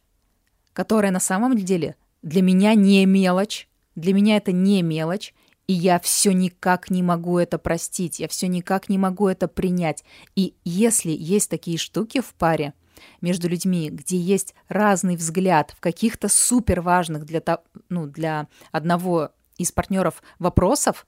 которая 0.74 1.14
на 1.14 1.22
самом 1.22 1.56
деле 1.56 1.96
для 2.22 2.42
меня 2.42 2.74
не 2.74 3.06
мелочь, 3.06 3.69
для 4.00 4.14
меня 4.14 4.38
это 4.38 4.52
не 4.52 4.82
мелочь, 4.82 5.34
и 5.68 5.74
я 5.74 6.00
все 6.00 6.32
никак 6.34 6.90
не 6.90 7.04
могу 7.04 7.38
это 7.38 7.60
простить, 7.60 8.20
я 8.20 8.28
все 8.28 8.48
никак 8.48 8.90
не 8.90 8.98
могу 8.98 9.28
это 9.28 9.48
принять. 9.48 10.04
И 10.36 10.56
если 10.64 11.12
есть 11.12 11.50
такие 11.50 11.78
штуки 11.78 12.22
в 12.22 12.34
паре, 12.34 12.74
между 13.22 13.48
людьми, 13.48 13.90
где 13.90 14.18
есть 14.18 14.56
разный 14.68 15.16
взгляд 15.16 15.72
в 15.72 15.80
каких-то 15.80 16.28
супер 16.28 16.82
важных 16.82 17.26
для, 17.26 17.42
ну, 17.88 18.08
для 18.08 18.48
одного 18.72 19.32
из 19.58 19.72
партнеров 19.72 20.22
вопросов, 20.38 21.06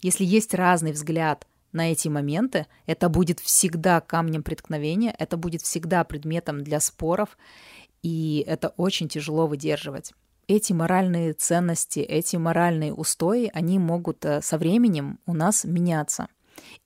если 0.00 0.24
есть 0.24 0.54
разный 0.54 0.92
взгляд 0.92 1.46
на 1.72 1.92
эти 1.92 2.08
моменты, 2.08 2.66
это 2.86 3.08
будет 3.08 3.40
всегда 3.40 4.00
камнем 4.00 4.42
преткновения, 4.42 5.14
это 5.18 5.36
будет 5.36 5.62
всегда 5.62 6.04
предметом 6.04 6.62
для 6.62 6.80
споров, 6.80 7.36
и 8.02 8.44
это 8.46 8.68
очень 8.76 9.08
тяжело 9.08 9.46
выдерживать. 9.46 10.12
Эти 10.54 10.74
моральные 10.74 11.32
ценности, 11.32 12.00
эти 12.00 12.36
моральные 12.36 12.92
устои, 12.92 13.50
они 13.54 13.78
могут 13.78 14.22
э, 14.26 14.42
со 14.42 14.58
временем 14.58 15.18
у 15.24 15.32
нас 15.32 15.64
меняться. 15.64 16.28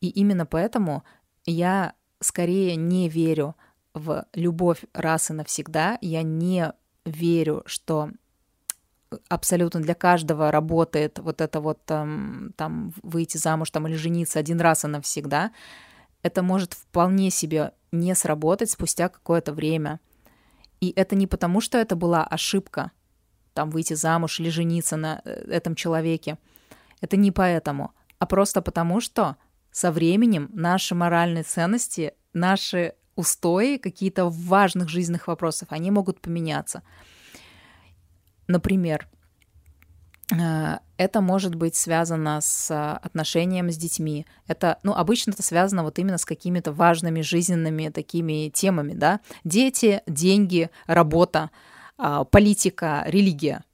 И 0.00 0.08
именно 0.08 0.46
поэтому 0.46 1.02
я 1.46 1.94
скорее 2.20 2.76
не 2.76 3.08
верю 3.08 3.56
в 3.92 4.25
любовь 4.35 4.85
раз 4.92 5.30
и 5.30 5.32
навсегда. 5.32 5.99
Я 6.00 6.23
не 6.23 6.73
верю, 7.04 7.64
что 7.66 8.11
абсолютно 9.28 9.80
для 9.80 9.96
каждого 9.96 10.52
работает 10.52 11.18
вот 11.18 11.40
это 11.40 11.61
вот 11.61 11.85
там, 11.87 12.52
там 12.56 12.92
выйти 13.02 13.37
замуж 13.37 13.73
там 13.73 13.88
или 13.88 13.96
жениться 13.96 14.38
один 14.38 14.61
раз 14.61 14.85
и 14.85 14.87
навсегда. 14.87 15.50
Это 16.23 16.44
может 16.44 16.75
вполне 16.75 17.30
себе 17.30 17.73
не 17.90 18.14
сработать 18.14 18.70
спустя 18.70 19.08
какое-то 19.08 19.52
время. 19.52 19.99
И 20.80 20.92
это 20.94 21.16
не 21.16 21.26
потому, 21.26 21.61
что 21.61 21.78
это 21.78 21.96
была 21.96 22.23
ошибка, 22.23 22.92
там 23.56 23.70
выйти 23.70 23.94
замуж 23.94 24.38
или 24.38 24.50
жениться 24.50 24.96
на 24.96 25.22
э, 25.25 25.30
этом 25.50 25.75
человеке. 25.75 26.38
Это 27.00 27.16
не 27.16 27.32
поэтому, 27.32 27.90
а 28.18 28.26
просто 28.26 28.62
потому, 28.62 29.00
что 29.00 29.36
со 29.72 29.90
временем 29.90 30.50
наши 30.52 30.94
моральные 30.94 31.42
ценности, 31.42 32.12
наши 32.32 32.92
устои, 33.16 33.78
какие-то 33.78 34.28
важных 34.28 34.88
жизненных 34.88 35.26
вопросов, 35.26 35.68
они 35.70 35.90
могут 35.90 36.20
поменяться. 36.20 36.82
Например, 38.46 39.08
э, 40.32 40.78
это 40.98 41.20
может 41.20 41.54
быть 41.54 41.76
связано 41.76 42.40
с 42.40 42.94
отношением 42.96 43.70
с 43.70 43.76
детьми. 43.76 44.26
Это, 44.46 44.78
ну, 44.82 44.92
обычно 44.92 45.32
это 45.32 45.42
связано 45.42 45.82
вот 45.82 45.98
именно 45.98 46.18
с 46.18 46.25
какими-то 46.25 46.72
важными 46.72 47.22
жизненными 47.22 47.88
такими 47.88 48.50
темами, 48.50 48.92
да. 48.94 49.20
Дети, 49.44 50.02
деньги, 50.06 50.70
работа, 50.86 51.50
политика, 51.97 53.03
религия, 53.07 53.65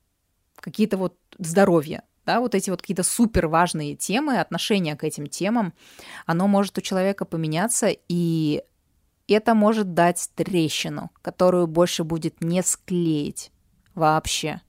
какие-то 0.61 0.97
вот 0.97 1.17
здоровье, 1.39 2.03
да, 2.25 2.41
вот 2.41 2.55
эти 2.55 2.71
вот 2.71 2.81
какие-то 2.81 3.03
супер 3.03 3.49
важные 3.49 3.97
темы, 3.97 4.39
отношение 4.39 4.97
к 4.97 5.05
этим 5.05 5.27
темам, 5.27 5.75
оно 6.27 6.47
может 6.47 6.79
у 6.79 6.81
человека 6.81 7.25
поменяться, 7.25 7.89
и 8.09 8.63
это 9.29 9.55
может 9.55 9.95
дать 9.95 10.31
трещину, 10.35 11.11
которую 11.23 11.67
больше 11.67 12.05
будет 12.05 12.43
не 12.43 12.63
склеить 12.63 13.51
вообще. 13.95 14.61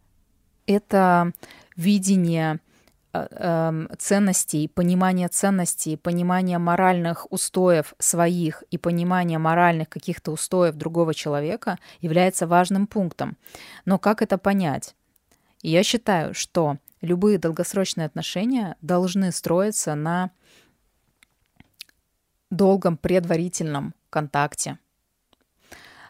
Это 0.66 1.34
видение 1.76 2.60
ценностей, 4.00 4.68
понимание 4.68 5.28
ценностей, 5.28 5.98
понимание 5.98 6.58
моральных 6.58 7.32
устоев 7.32 7.94
своих 8.00 8.64
и 8.72 8.80
понимание 8.80 9.38
моральных 9.38 9.90
каких-то 9.90 10.32
устоев 10.32 10.76
другого 10.76 11.14
человека 11.14 11.78
является 12.02 12.48
важным 12.48 12.88
пунктом. 12.88 13.38
Но 13.86 14.00
как 14.00 14.24
это 14.24 14.40
понять? 14.40 14.96
Я 15.62 15.84
считаю, 15.84 16.34
что 16.34 16.78
любые 17.02 17.38
долгосрочные 17.38 18.06
отношения 18.06 18.78
должны 18.82 19.32
строиться 19.32 19.94
на 19.94 20.32
долгом 22.50 22.98
предварительном 22.98 23.94
контакте. 24.10 24.80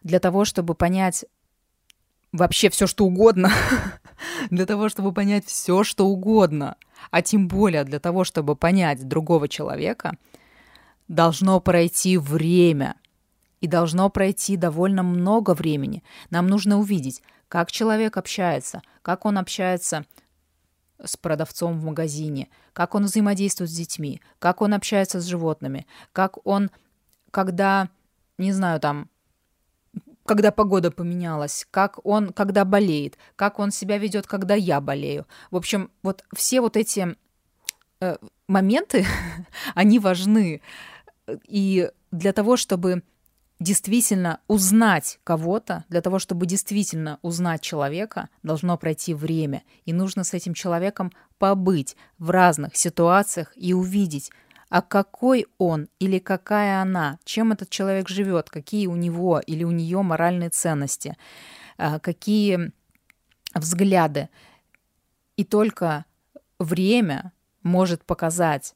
Для 0.04 0.20
того, 0.20 0.46
чтобы 0.46 0.74
понять 0.74 1.26
вообще 2.32 2.70
все, 2.70 2.88
что 2.88 3.06
угодно, 3.06 3.52
для 4.50 4.66
того, 4.66 4.90
чтобы 4.90 5.14
понять 5.14 5.46
все, 5.46 5.84
что 5.84 6.08
угодно, 6.08 6.78
а 7.12 7.22
тем 7.22 7.48
более 7.48 7.84
для 7.84 8.00
того, 8.00 8.24
чтобы 8.24 8.56
понять 8.56 9.08
другого 9.08 9.48
человека, 9.48 10.18
должно 11.08 11.60
пройти 11.60 12.18
время. 12.18 12.96
И 13.62 13.68
должно 13.68 14.10
пройти 14.10 14.58
довольно 14.58 15.04
много 15.04 15.54
времени. 15.54 16.04
Нам 16.30 16.48
нужно 16.48 16.80
увидеть, 16.80 17.24
как 17.48 17.72
человек 17.72 18.18
общается, 18.18 18.82
как 19.02 19.26
он 19.26 19.38
общается 19.38 20.06
с 21.02 21.16
продавцом 21.16 21.80
в 21.80 21.86
магазине, 21.86 22.50
как 22.74 22.94
он 22.94 23.06
взаимодействует 23.06 23.70
с 23.70 23.76
детьми, 23.76 24.22
как 24.40 24.62
он 24.62 24.74
общается 24.74 25.22
с 25.22 25.26
животными, 25.26 25.86
как 26.12 26.46
он, 26.46 26.72
когда, 27.32 27.90
не 28.38 28.52
знаю, 28.52 28.82
там, 28.82 29.10
когда 30.26 30.52
погода 30.52 30.92
поменялась, 30.92 31.68
как 31.72 32.00
он, 32.06 32.32
когда 32.32 32.66
болеет, 32.66 33.18
как 33.36 33.60
он 33.60 33.72
себя 33.72 33.98
ведет, 33.98 34.28
когда 34.28 34.56
я 34.56 34.80
болею. 34.82 35.28
В 35.52 35.58
общем, 35.58 35.92
вот 36.02 36.24
все 36.36 36.62
вот 36.62 36.78
эти 36.78 37.16
э, 38.00 38.18
моменты, 38.48 39.06
они 39.76 40.00
важны. 40.00 40.62
И 41.48 41.90
для 42.12 42.34
того, 42.34 42.58
чтобы 42.58 43.04
действительно 43.60 44.40
узнать 44.48 45.20
кого-то, 45.24 45.86
для 45.90 46.02
того, 46.02 46.20
чтобы 46.20 46.46
действительно 46.46 47.20
узнать 47.22 47.62
человека, 47.62 48.30
должно 48.44 48.78
пройти 48.78 49.14
время. 49.14 49.64
И 49.86 49.94
нужно 49.94 50.24
с 50.24 50.34
этим 50.34 50.54
человеком 50.54 51.12
побыть 51.38 51.96
в 52.18 52.30
разных 52.30 52.76
ситуациях 52.76 53.54
и 53.56 53.74
увидеть, 53.74 54.32
а 54.74 54.82
какой 54.82 55.46
он 55.60 55.88
или 56.00 56.18
какая 56.18 56.82
она, 56.82 57.20
чем 57.26 57.52
этот 57.52 57.70
человек 57.70 58.10
живет, 58.10 58.50
какие 58.50 58.88
у 58.88 58.96
него 58.96 59.40
или 59.40 59.64
у 59.64 59.70
нее 59.70 60.02
моральные 60.02 60.50
ценности, 60.50 61.16
а, 61.78 62.00
какие 62.00 62.72
взгляды. 63.54 64.30
И 65.38 65.44
только 65.44 66.06
время 66.58 67.34
может 67.62 68.04
показать, 68.04 68.74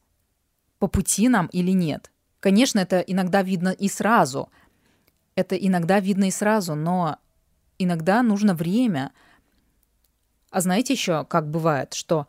по 0.78 0.88
пути 0.88 1.30
нам 1.30 1.48
или 1.48 1.72
нет. 1.72 2.12
Конечно, 2.42 2.78
это 2.78 3.00
иногда 3.00 3.42
видно 3.42 3.70
и 3.70 3.90
сразу. 3.90 4.52
Это 5.34 5.56
иногда 5.56 6.00
видно 6.00 6.26
и 6.26 6.32
сразу, 6.32 6.76
но 6.76 7.18
иногда 7.80 8.22
нужно 8.22 8.54
время. 8.54 9.14
А 10.52 10.62
знаете 10.62 10.94
еще, 10.94 11.26
как 11.26 11.50
бывает, 11.50 11.96
что 11.96 12.28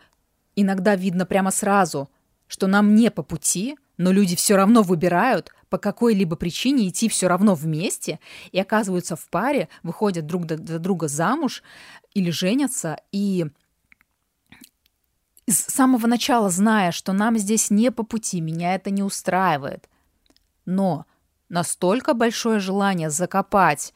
иногда 0.56 0.96
видно 0.96 1.26
прямо 1.26 1.50
сразу– 1.50 2.08
что 2.48 2.66
нам 2.66 2.94
не 2.94 3.10
по 3.10 3.22
пути, 3.22 3.78
но 3.96 4.10
люди 4.10 4.34
все 4.36 4.56
равно 4.56 4.82
выбирают 4.82 5.52
по 5.68 5.78
какой-либо 5.78 6.36
причине 6.36 6.88
идти 6.88 7.08
все 7.08 7.28
равно 7.28 7.54
вместе 7.54 8.20
и 8.52 8.58
оказываются 8.58 9.16
в 9.16 9.28
паре, 9.28 9.68
выходят 9.82 10.26
друг 10.26 10.48
за 10.48 10.78
друга 10.78 11.08
замуж 11.08 11.62
или 12.14 12.30
женятся, 12.30 12.96
и 13.12 13.46
с 15.46 15.72
самого 15.72 16.06
начала 16.06 16.50
зная, 16.50 16.92
что 16.92 17.12
нам 17.12 17.38
здесь 17.38 17.70
не 17.70 17.90
по 17.90 18.02
пути, 18.02 18.40
меня 18.40 18.74
это 18.74 18.90
не 18.90 19.02
устраивает. 19.02 19.88
Но 20.66 21.06
настолько 21.48 22.12
большое 22.14 22.60
желание 22.60 23.08
закопать 23.08 23.94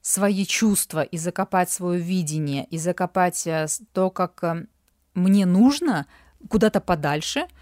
свои 0.00 0.46
чувства 0.46 1.02
и 1.02 1.18
закопать 1.18 1.70
свое 1.70 2.00
видение, 2.00 2.64
и 2.66 2.78
закопать 2.78 3.46
э, 3.46 3.66
то, 3.92 4.10
как 4.10 4.42
э, 4.44 4.66
мне 5.14 5.44
нужно 5.44 6.06
куда-то 6.48 6.80
подальше– 6.80 7.46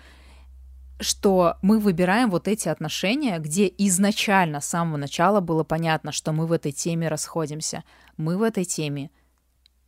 что 1.00 1.56
мы 1.62 1.78
выбираем 1.78 2.30
вот 2.30 2.48
эти 2.48 2.68
отношения, 2.68 3.38
где 3.38 3.72
изначально, 3.78 4.60
с 4.60 4.66
самого 4.66 4.96
начала 4.96 5.40
было 5.40 5.62
понятно, 5.62 6.12
что 6.12 6.32
мы 6.32 6.46
в 6.46 6.52
этой 6.52 6.72
теме 6.72 7.08
расходимся. 7.08 7.84
Мы 8.16 8.38
в 8.38 8.42
этой 8.42 8.64
теме 8.64 9.10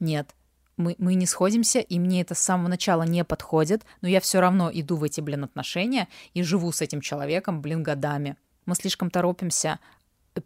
нет. 0.01 0.35
Мы, 0.77 0.94
мы 0.98 1.14
не 1.14 1.27
сходимся, 1.27 1.81
и 1.81 1.98
мне 1.98 2.20
это 2.20 2.35
с 2.35 2.40
самого 2.40 2.68
начала 2.68 3.03
не 3.03 3.24
подходит, 3.24 3.85
но 4.01 4.09
я 4.09 4.20
все 4.20 4.40
равно 4.40 4.70
иду 4.72 4.96
в 4.96 5.05
эти, 5.05 5.20
блин, 5.20 5.44
отношения 5.44 6.09
и 6.35 6.42
живу 6.42 6.70
с 6.72 6.83
этим 6.83 7.01
человеком, 7.01 7.62
блин, 7.62 7.83
годами. 7.83 8.37
Мы 8.66 8.74
слишком 8.74 9.11
торопимся 9.11 9.81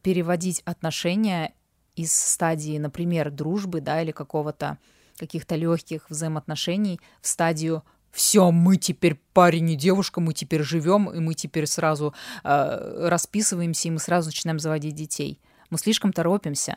переводить 0.01 0.63
отношения 0.65 1.53
из 1.97 2.13
стадии, 2.13 2.79
например, 2.79 3.31
дружбы, 3.31 3.81
да, 3.81 4.01
или 4.01 4.13
какого-то 4.13 4.79
каких-то 5.19 5.57
легких 5.57 6.09
взаимоотношений 6.09 6.99
в 7.21 7.27
стадию 7.27 7.85
все, 8.12 8.51
мы 8.51 8.77
теперь 8.77 9.20
парень 9.33 9.70
и 9.70 9.77
девушка, 9.77 10.20
мы 10.20 10.35
теперь 10.35 10.62
живем, 10.62 11.11
и 11.11 11.18
мы 11.18 11.35
теперь 11.35 11.66
сразу 11.66 12.14
э, 12.44 13.09
расписываемся, 13.09 13.88
и 13.88 13.90
мы 13.90 13.98
сразу 13.98 14.29
начинаем 14.29 14.59
заводить 14.59 14.94
детей. 14.94 15.40
Мы 15.70 15.79
слишком 15.79 16.12
торопимся. 16.12 16.77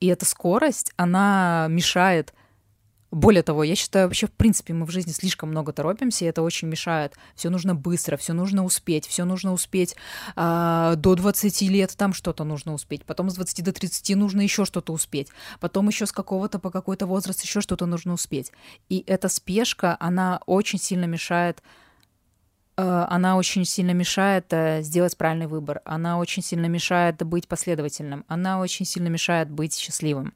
И 0.00 0.08
эта 0.08 0.24
скорость, 0.26 0.92
она 0.96 1.68
мешает 1.70 2.34
более 3.10 3.42
того, 3.42 3.64
я 3.64 3.74
считаю, 3.74 4.06
вообще, 4.06 4.26
в 4.26 4.32
принципе, 4.32 4.74
мы 4.74 4.84
в 4.84 4.90
жизни 4.90 5.12
слишком 5.12 5.48
много 5.48 5.72
торопимся, 5.72 6.24
и 6.24 6.28
это 6.28 6.42
очень 6.42 6.68
мешает. 6.68 7.14
Все 7.34 7.48
нужно 7.48 7.74
быстро, 7.74 8.16
все 8.16 8.34
нужно 8.34 8.64
успеть, 8.64 9.06
все 9.06 9.24
нужно 9.24 9.52
успеть 9.52 9.96
а, 10.36 10.94
до 10.96 11.14
20 11.14 11.62
лет, 11.62 11.94
там 11.96 12.12
что-то 12.12 12.44
нужно 12.44 12.74
успеть, 12.74 13.04
потом 13.04 13.30
с 13.30 13.34
20 13.34 13.64
до 13.64 13.72
30 13.72 14.16
нужно 14.16 14.42
еще 14.42 14.64
что-то 14.64 14.92
успеть, 14.92 15.28
потом 15.58 15.88
еще 15.88 16.04
с 16.06 16.12
какого-то 16.12 16.58
по 16.58 16.70
какой-то 16.70 17.06
возраст 17.06 17.42
еще 17.42 17.60
что-то 17.60 17.86
нужно 17.86 18.12
успеть. 18.12 18.52
И 18.88 19.04
эта 19.06 19.28
спешка, 19.28 19.96
она 20.00 20.40
очень 20.46 20.78
сильно 20.78 21.06
мешает 21.06 21.62
а, 22.76 23.06
она 23.10 23.36
очень 23.36 23.64
сильно 23.64 23.92
мешает 23.92 24.52
э, 24.52 24.82
сделать 24.82 25.16
правильный 25.16 25.46
выбор, 25.46 25.80
она 25.84 26.18
очень 26.18 26.42
сильно 26.42 26.66
мешает 26.66 27.16
быть 27.24 27.48
последовательным, 27.48 28.24
она 28.28 28.60
очень 28.60 28.84
сильно 28.84 29.08
мешает 29.08 29.50
быть 29.50 29.74
счастливым. 29.74 30.34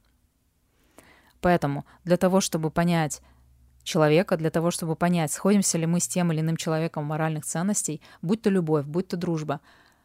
Поэтому 1.42 1.85
для 2.05 2.16
того, 2.16 2.40
чтобы 2.40 2.70
понять 2.70 3.20
человека, 3.83 4.37
для 4.37 4.50
того, 4.50 4.70
чтобы 4.70 4.94
понять, 4.94 5.33
сходимся 5.33 5.76
ли 5.76 5.87
мы 5.87 5.98
с 5.98 6.07
тем 6.07 6.33
или 6.33 6.40
иным 6.40 6.57
человеком 6.57 7.05
моральных 7.05 7.44
ценностей, 7.44 8.00
будь 8.22 8.42
то 8.42 8.48
любовь, 8.48 8.87
будь 8.87 9.09
то 9.09 9.16
дружба, 9.16 9.61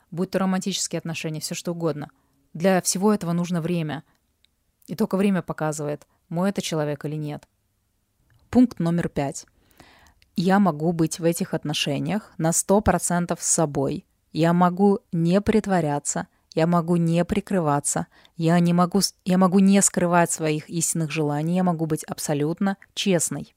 будь 0.10 0.32
то 0.32 0.40
романтические 0.40 0.98
отношения, 0.98 1.40
все 1.40 1.54
что 1.54 1.74
угодно. 1.74 2.10
Для 2.54 2.82
всего 2.82 3.14
этого 3.14 3.34
нужно 3.34 3.62
время. 3.62 4.04
И 4.88 4.96
только 4.96 5.16
время 5.16 5.44
показывает, 5.44 6.08
мой 6.28 6.50
это 6.50 6.64
человек 6.64 7.06
или 7.06 7.16
нет. 7.16 7.48
Пункт 8.50 8.80
номер 8.80 9.08
пять. 9.08 9.46
Я 10.36 10.58
могу 10.58 10.92
быть 10.92 11.20
в 11.20 11.24
этих 11.24 11.54
отношениях 11.54 12.34
на 12.40 12.50
100% 12.50 13.38
с 13.40 13.46
собой. 13.46 14.08
Я 14.34 14.54
могу 14.54 15.02
не 15.12 15.40
притворяться– 15.40 16.28
я 16.58 16.66
могу 16.66 16.96
не 16.96 17.24
прикрываться, 17.24 18.08
я, 18.36 18.60
не 18.60 18.74
могу, 18.74 19.02
я 19.26 19.38
могу 19.38 19.60
не 19.60 19.80
скрывать 19.84 20.32
своих 20.32 20.68
истинных 20.70 21.12
желаний, 21.12 21.56
я 21.56 21.64
могу 21.64 21.86
быть 21.86 22.04
абсолютно 22.04 22.78
честной. 22.96 23.54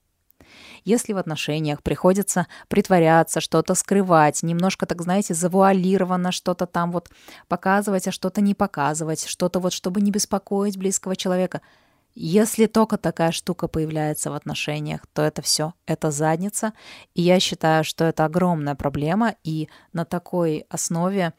Если 0.84 1.14
в 1.14 1.16
отношениях 1.16 1.82
приходится 1.82 2.46
притворяться, 2.68 3.40
что-то 3.40 3.74
скрывать, 3.74 4.42
немножко, 4.42 4.84
так 4.84 5.00
знаете, 5.00 5.32
завуалированно 5.32 6.30
что-то 6.30 6.66
там 6.66 6.92
вот 6.92 7.08
показывать, 7.48 8.06
а 8.06 8.12
что-то 8.12 8.42
не 8.42 8.54
показывать, 8.54 9.24
что-то 9.24 9.60
вот, 9.60 9.72
чтобы 9.72 10.02
не 10.02 10.10
беспокоить 10.10 10.76
близкого 10.76 11.16
человека, 11.16 11.62
если 12.14 12.66
только 12.66 12.98
такая 12.98 13.32
штука 13.32 13.66
появляется 13.66 14.30
в 14.30 14.34
отношениях, 14.34 15.06
то 15.14 15.22
это 15.22 15.40
все, 15.40 15.72
это 15.86 16.10
задница. 16.10 16.74
И 17.14 17.22
я 17.22 17.40
считаю, 17.40 17.82
что 17.82 18.04
это 18.04 18.26
огромная 18.26 18.74
проблема, 18.74 19.36
и 19.42 19.70
на 19.94 20.04
такой 20.04 20.66
основе 20.68 21.32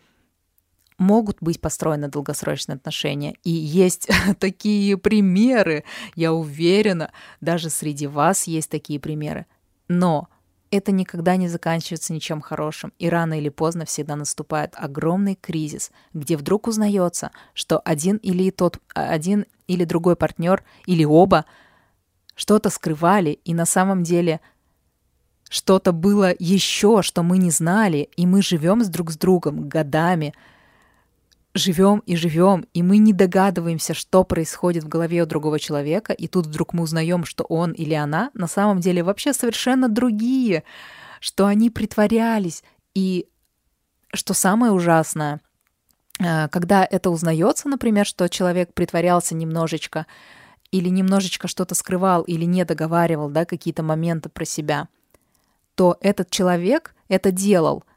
могут 1.01 1.37
быть 1.41 1.59
построены 1.59 2.07
долгосрочные 2.07 2.75
отношения. 2.75 3.35
И 3.43 3.49
есть 3.49 4.07
такие 4.39 4.97
примеры, 4.97 5.83
я 6.15 6.31
уверена, 6.31 7.11
даже 7.41 7.69
среди 7.69 8.07
вас 8.07 8.45
есть 8.47 8.69
такие 8.69 8.99
примеры. 8.99 9.47
Но 9.87 10.29
это 10.69 10.91
никогда 10.91 11.35
не 11.35 11.49
заканчивается 11.49 12.13
ничем 12.13 12.39
хорошим, 12.39 12.93
и 12.97 13.09
рано 13.09 13.37
или 13.37 13.49
поздно 13.49 13.85
всегда 13.85 14.15
наступает 14.15 14.73
огромный 14.77 15.35
кризис, 15.35 15.91
где 16.13 16.37
вдруг 16.37 16.67
узнается, 16.67 17.31
что 17.53 17.79
один 17.79 18.17
или 18.17 18.51
тот, 18.51 18.79
один 18.93 19.45
или 19.67 19.83
другой 19.83 20.15
партнер 20.15 20.63
или 20.85 21.03
оба 21.03 21.45
что-то 22.35 22.69
скрывали, 22.69 23.31
и 23.43 23.53
на 23.53 23.65
самом 23.65 24.03
деле 24.03 24.39
что-то 25.49 25.91
было 25.91 26.33
еще, 26.39 27.01
что 27.01 27.23
мы 27.23 27.37
не 27.37 27.51
знали, 27.51 28.09
и 28.15 28.25
мы 28.25 28.41
живем 28.41 28.83
с 28.83 28.87
друг 28.87 29.11
с 29.11 29.17
другом 29.17 29.67
годами, 29.67 30.33
живем 31.53 31.99
и 32.05 32.15
живем, 32.15 32.65
и 32.73 32.81
мы 32.81 32.97
не 32.97 33.13
догадываемся, 33.13 33.93
что 33.93 34.23
происходит 34.23 34.83
в 34.83 34.87
голове 34.87 35.23
у 35.23 35.25
другого 35.25 35.59
человека, 35.59 36.13
и 36.13 36.27
тут 36.27 36.47
вдруг 36.47 36.73
мы 36.73 36.83
узнаем, 36.83 37.25
что 37.25 37.43
он 37.43 37.71
или 37.71 37.93
она 37.93 38.31
на 38.33 38.47
самом 38.47 38.79
деле 38.79 39.03
вообще 39.03 39.33
совершенно 39.33 39.89
другие, 39.89 40.63
что 41.19 41.45
они 41.45 41.69
притворялись. 41.69 42.63
И 42.93 43.27
что 44.13 44.33
самое 44.33 44.71
ужасное, 44.71 45.41
э, 46.19 46.47
когда 46.49 46.85
это 46.85 47.09
узнается, 47.09 47.67
например, 47.67 48.05
что 48.05 48.27
человек 48.29 48.73
притворялся 48.73 49.35
немножечко, 49.35 50.07
или 50.71 50.87
немножечко 50.87 51.49
что-то 51.49 51.75
скрывал, 51.75 52.21
или 52.21 52.45
не 52.45 52.63
договаривал, 52.63 53.29
да, 53.29 53.43
какие-то 53.43 53.83
моменты 53.83 54.29
про 54.29 54.45
себя, 54.45 54.87
то 55.75 55.97
этот 55.99 56.29
человек 56.29 56.95
это 57.09 57.31
делал– 57.31 57.83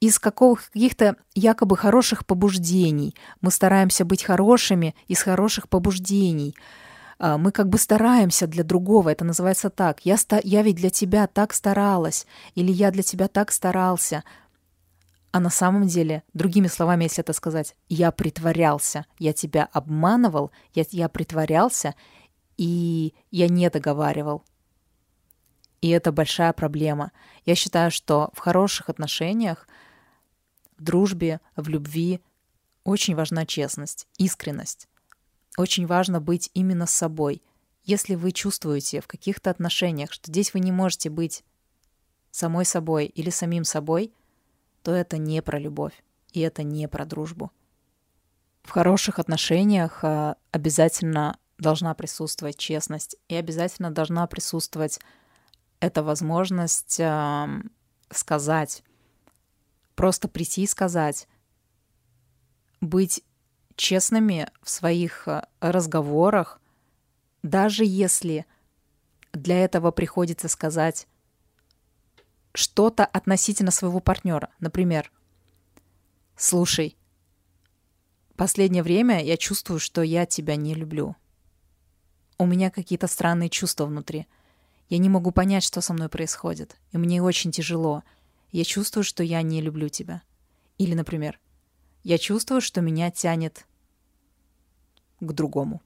из 0.00 0.18
каких-то 0.18 1.16
якобы 1.34 1.76
хороших 1.76 2.26
побуждений. 2.26 3.14
Мы 3.40 3.50
стараемся 3.50 4.04
быть 4.04 4.22
хорошими 4.22 4.94
из 5.08 5.22
хороших 5.22 5.68
побуждений. 5.68 6.56
А, 7.18 7.38
мы 7.38 7.52
как 7.52 7.68
бы 7.68 7.78
стараемся 7.78 8.46
для 8.46 8.64
другого, 8.64 9.08
это 9.10 9.24
называется 9.24 9.70
так. 9.70 10.00
Я, 10.04 10.16
ста- 10.16 10.40
я 10.42 10.62
ведь 10.62 10.76
для 10.76 10.90
тебя 10.90 11.26
так 11.26 11.54
старалась, 11.54 12.26
или 12.54 12.70
я 12.70 12.90
для 12.90 13.02
тебя 13.02 13.28
так 13.28 13.50
старался. 13.50 14.24
А 15.30 15.40
на 15.40 15.50
самом 15.50 15.86
деле, 15.86 16.22
другими 16.32 16.68
словами, 16.68 17.04
если 17.04 17.22
это 17.22 17.32
сказать, 17.32 17.74
я 17.88 18.12
притворялся, 18.12 19.06
я 19.18 19.32
тебя 19.32 19.68
обманывал, 19.72 20.52
я, 20.74 20.84
я 20.90 21.08
притворялся, 21.08 21.94
и 22.56 23.14
я 23.30 23.48
не 23.48 23.68
договаривал. 23.68 24.44
И 25.80 25.88
это 25.90 26.12
большая 26.12 26.52
проблема. 26.52 27.10
Я 27.44 27.54
считаю, 27.56 27.90
что 27.90 28.30
в 28.32 28.38
хороших 28.38 28.88
отношениях 28.88 29.68
в 30.76 30.82
дружбе, 30.82 31.40
в 31.56 31.68
любви 31.68 32.20
очень 32.84 33.14
важна 33.14 33.46
честность, 33.46 34.06
искренность. 34.18 34.88
Очень 35.56 35.86
важно 35.86 36.20
быть 36.20 36.50
именно 36.54 36.86
с 36.86 36.94
собой. 36.94 37.42
Если 37.84 38.14
вы 38.14 38.32
чувствуете 38.32 39.00
в 39.00 39.06
каких-то 39.06 39.50
отношениях, 39.50 40.12
что 40.12 40.30
здесь 40.30 40.52
вы 40.54 40.60
не 40.60 40.72
можете 40.72 41.10
быть 41.10 41.44
самой 42.30 42.64
собой 42.64 43.06
или 43.06 43.30
самим 43.30 43.64
собой, 43.64 44.12
то 44.82 44.92
это 44.92 45.18
не 45.18 45.40
про 45.42 45.58
любовь, 45.58 46.02
и 46.32 46.40
это 46.40 46.62
не 46.62 46.88
про 46.88 47.06
дружбу. 47.06 47.52
В 48.62 48.70
хороших 48.70 49.18
отношениях 49.18 50.00
а, 50.02 50.36
обязательно 50.50 51.38
должна 51.58 51.94
присутствовать 51.94 52.58
честность, 52.58 53.16
и 53.28 53.36
обязательно 53.36 53.90
должна 53.90 54.26
присутствовать 54.26 54.98
эта 55.80 56.02
возможность 56.02 57.00
сказать 58.10 58.82
просто 59.94 60.28
прийти 60.28 60.62
и 60.62 60.66
сказать, 60.66 61.28
быть 62.80 63.22
честными 63.76 64.48
в 64.62 64.70
своих 64.70 65.26
э, 65.26 65.46
разговорах, 65.60 66.60
даже 67.42 67.84
если 67.84 68.46
для 69.32 69.64
этого 69.64 69.90
приходится 69.90 70.48
сказать 70.48 71.06
что-то 72.54 73.04
относительно 73.04 73.70
своего 73.70 74.00
партнера. 74.00 74.50
Например, 74.60 75.10
слушай, 76.36 76.96
последнее 78.36 78.82
время 78.82 79.22
я 79.22 79.36
чувствую, 79.36 79.80
что 79.80 80.02
я 80.02 80.24
тебя 80.24 80.56
не 80.56 80.74
люблю. 80.74 81.16
У 82.38 82.46
меня 82.46 82.70
какие-то 82.70 83.06
странные 83.06 83.50
чувства 83.50 83.86
внутри. 83.86 84.26
Я 84.88 84.98
не 84.98 85.08
могу 85.08 85.30
понять, 85.32 85.64
что 85.64 85.80
со 85.80 85.92
мной 85.92 86.08
происходит, 86.08 86.76
и 86.92 86.98
мне 86.98 87.22
очень 87.22 87.50
тяжело. 87.50 88.02
Я 88.54 88.62
чувствую, 88.62 89.02
что 89.02 89.24
я 89.24 89.42
не 89.42 89.60
люблю 89.60 89.88
тебя. 89.88 90.22
Или, 90.78 90.94
например, 90.94 91.40
я 92.04 92.18
чувствую, 92.18 92.60
что 92.60 92.82
меня 92.82 93.10
тянет 93.10 93.66
к 95.18 95.32
другому. 95.32 95.82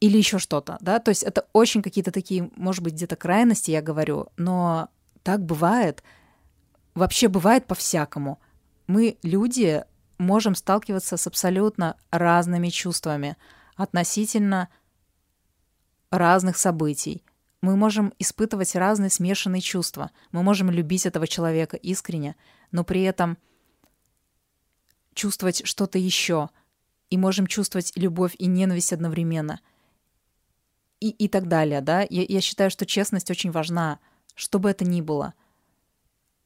Или 0.00 0.18
еще 0.18 0.38
что-то, 0.38 0.76
да, 0.82 0.98
то 0.98 1.08
есть 1.08 1.22
это 1.22 1.48
очень 1.54 1.80
какие-то 1.80 2.12
такие, 2.12 2.50
может 2.56 2.84
быть, 2.84 2.92
где-то 2.92 3.16
крайности, 3.16 3.70
я 3.70 3.80
говорю, 3.80 4.26
но 4.36 4.90
так 5.22 5.42
бывает, 5.42 6.02
вообще 6.94 7.28
бывает 7.28 7.66
по-всякому. 7.66 8.38
Мы, 8.86 9.16
люди, 9.22 9.82
можем 10.18 10.56
сталкиваться 10.56 11.16
с 11.16 11.26
абсолютно 11.26 11.96
разными 12.10 12.68
чувствами 12.68 13.38
относительно 13.76 14.68
разных 16.10 16.58
событий, 16.58 17.24
мы 17.64 17.76
можем 17.76 18.12
испытывать 18.18 18.74
разные 18.74 19.08
смешанные 19.08 19.62
чувства. 19.62 20.10
Мы 20.32 20.42
можем 20.42 20.70
любить 20.70 21.06
этого 21.06 21.26
человека 21.26 21.78
искренне, 21.78 22.36
но 22.72 22.84
при 22.84 23.02
этом 23.02 23.38
чувствовать 25.14 25.66
что-то 25.66 25.98
еще. 25.98 26.50
И 27.08 27.16
можем 27.16 27.46
чувствовать 27.46 27.92
любовь 27.96 28.34
и 28.38 28.46
ненависть 28.46 28.92
одновременно. 28.92 29.60
И, 31.00 31.08
и 31.08 31.26
так 31.26 31.48
далее, 31.48 31.80
да. 31.80 32.02
Я, 32.02 32.24
я 32.28 32.40
считаю, 32.42 32.70
что 32.70 32.84
честность 32.84 33.30
очень 33.30 33.50
важна, 33.50 33.98
что 34.34 34.58
бы 34.58 34.68
это 34.68 34.84
ни 34.84 35.00
было. 35.00 35.32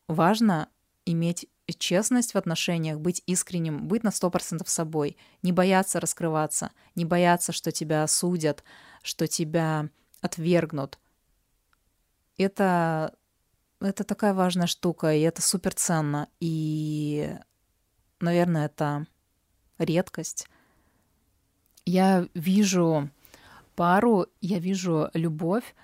Важно 0.07 0.69
иметь 1.05 1.49
честность 1.79 2.35
в 2.35 2.39
отношениях, 2.39 3.01
быть 3.01 3.25
искренним, 3.27 3.89
быть 3.89 4.05
на 4.05 4.11
100% 4.11 4.63
собой, 4.67 5.17
не 5.43 5.51
бояться 5.51 5.99
раскрываться, 5.99 6.71
не 6.95 7.05
бояться, 7.05 7.53
что 7.53 7.73
тебя 7.73 8.05
осудят, 8.05 8.63
что 9.03 9.27
тебя 9.27 9.89
отвергнут– 10.21 11.01
это, 12.43 13.15
это 13.81 14.05
такая 14.05 14.35
важная 14.35 14.67
штука, 14.67 15.13
и 15.15 15.21
это 15.21 15.43
супер 15.43 15.75
ценно. 15.75 16.29
И, 16.41 17.37
наверное, 18.21 18.67
это 18.67 19.07
редкость. 19.79 20.47
Я 21.85 22.27
вижу 22.35 23.11
пару, 23.75 24.27
я 24.41 24.59
вижу 24.59 25.11
любовь, 25.15 25.75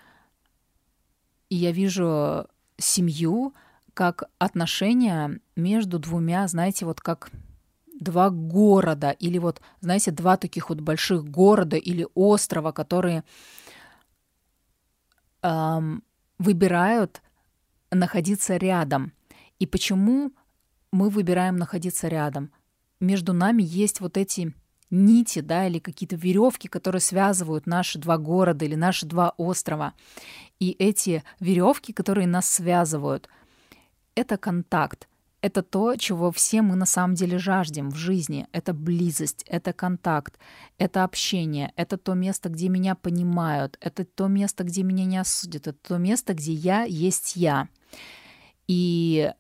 и 1.49 1.57
я 1.57 1.73
вижу 1.73 2.49
семью 2.77 3.55
как 3.95 4.25
отношения 4.39 5.41
между 5.55 5.99
двумя, 5.99 6.47
знаете, 6.49 6.85
вот 6.85 7.01
как 7.01 7.31
два 8.01 8.31
города, 8.31 9.11
или 9.11 9.39
вот, 9.39 9.61
знаете, 9.81 10.11
два 10.11 10.37
таких 10.37 10.69
вот 10.69 10.81
больших 10.81 11.25
города 11.25 11.77
или 11.77 12.07
острова, 12.15 12.73
которые 12.73 13.23
эм, 15.43 16.03
выбирают 16.39 17.23
находиться 17.91 18.57
рядом. 18.57 19.13
И 19.59 19.67
почему 19.67 20.33
мы 20.93 21.11
выбираем 21.11 21.57
находиться 21.57 22.09
рядом? 22.09 22.51
Между 23.01 23.33
нами 23.33 23.63
есть 23.63 24.01
вот 24.01 24.17
эти 24.17 24.55
нити, 24.91 25.41
да, 25.41 25.67
или 25.67 25.79
какие-то 25.79 26.17
веревки, 26.17 26.69
которые 26.69 27.01
связывают 27.01 27.67
наши 27.67 27.99
два 27.99 28.19
города 28.19 28.65
или 28.65 28.75
наши 28.75 29.07
два 29.07 29.35
острова. 29.37 29.95
И 30.61 30.71
эти 30.71 31.25
веревки, 31.41 31.93
которые 31.93 32.27
нас 32.27 32.49
связывают, 32.51 33.29
это 34.15 34.37
контакт. 34.37 35.09
Это 35.45 35.63
то, 35.63 35.95
чего 35.97 36.33
все 36.33 36.63
мы 36.63 36.75
на 36.75 36.87
самом 36.87 37.17
деле 37.17 37.37
жаждем 37.37 37.91
в 37.91 37.97
жизни. 37.97 38.47
Это 38.53 38.73
близость, 38.73 39.45
это 39.47 39.75
контакт, 39.75 40.39
это 40.79 41.05
общение, 41.05 41.71
это 41.77 41.99
то 41.99 42.15
место, 42.15 42.49
где 42.49 42.71
меня 42.71 42.95
понимают, 42.95 43.77
это 43.83 44.07
то 44.07 44.27
место, 44.27 44.65
где 44.65 44.83
меня 44.83 45.05
не 45.05 45.19
осудят, 45.19 45.67
это 45.67 45.79
то 45.87 45.99
место, 45.99 46.33
где 46.33 46.55
я 46.55 46.85
есть 46.85 47.37
я. 47.37 47.69
И 48.69 49.31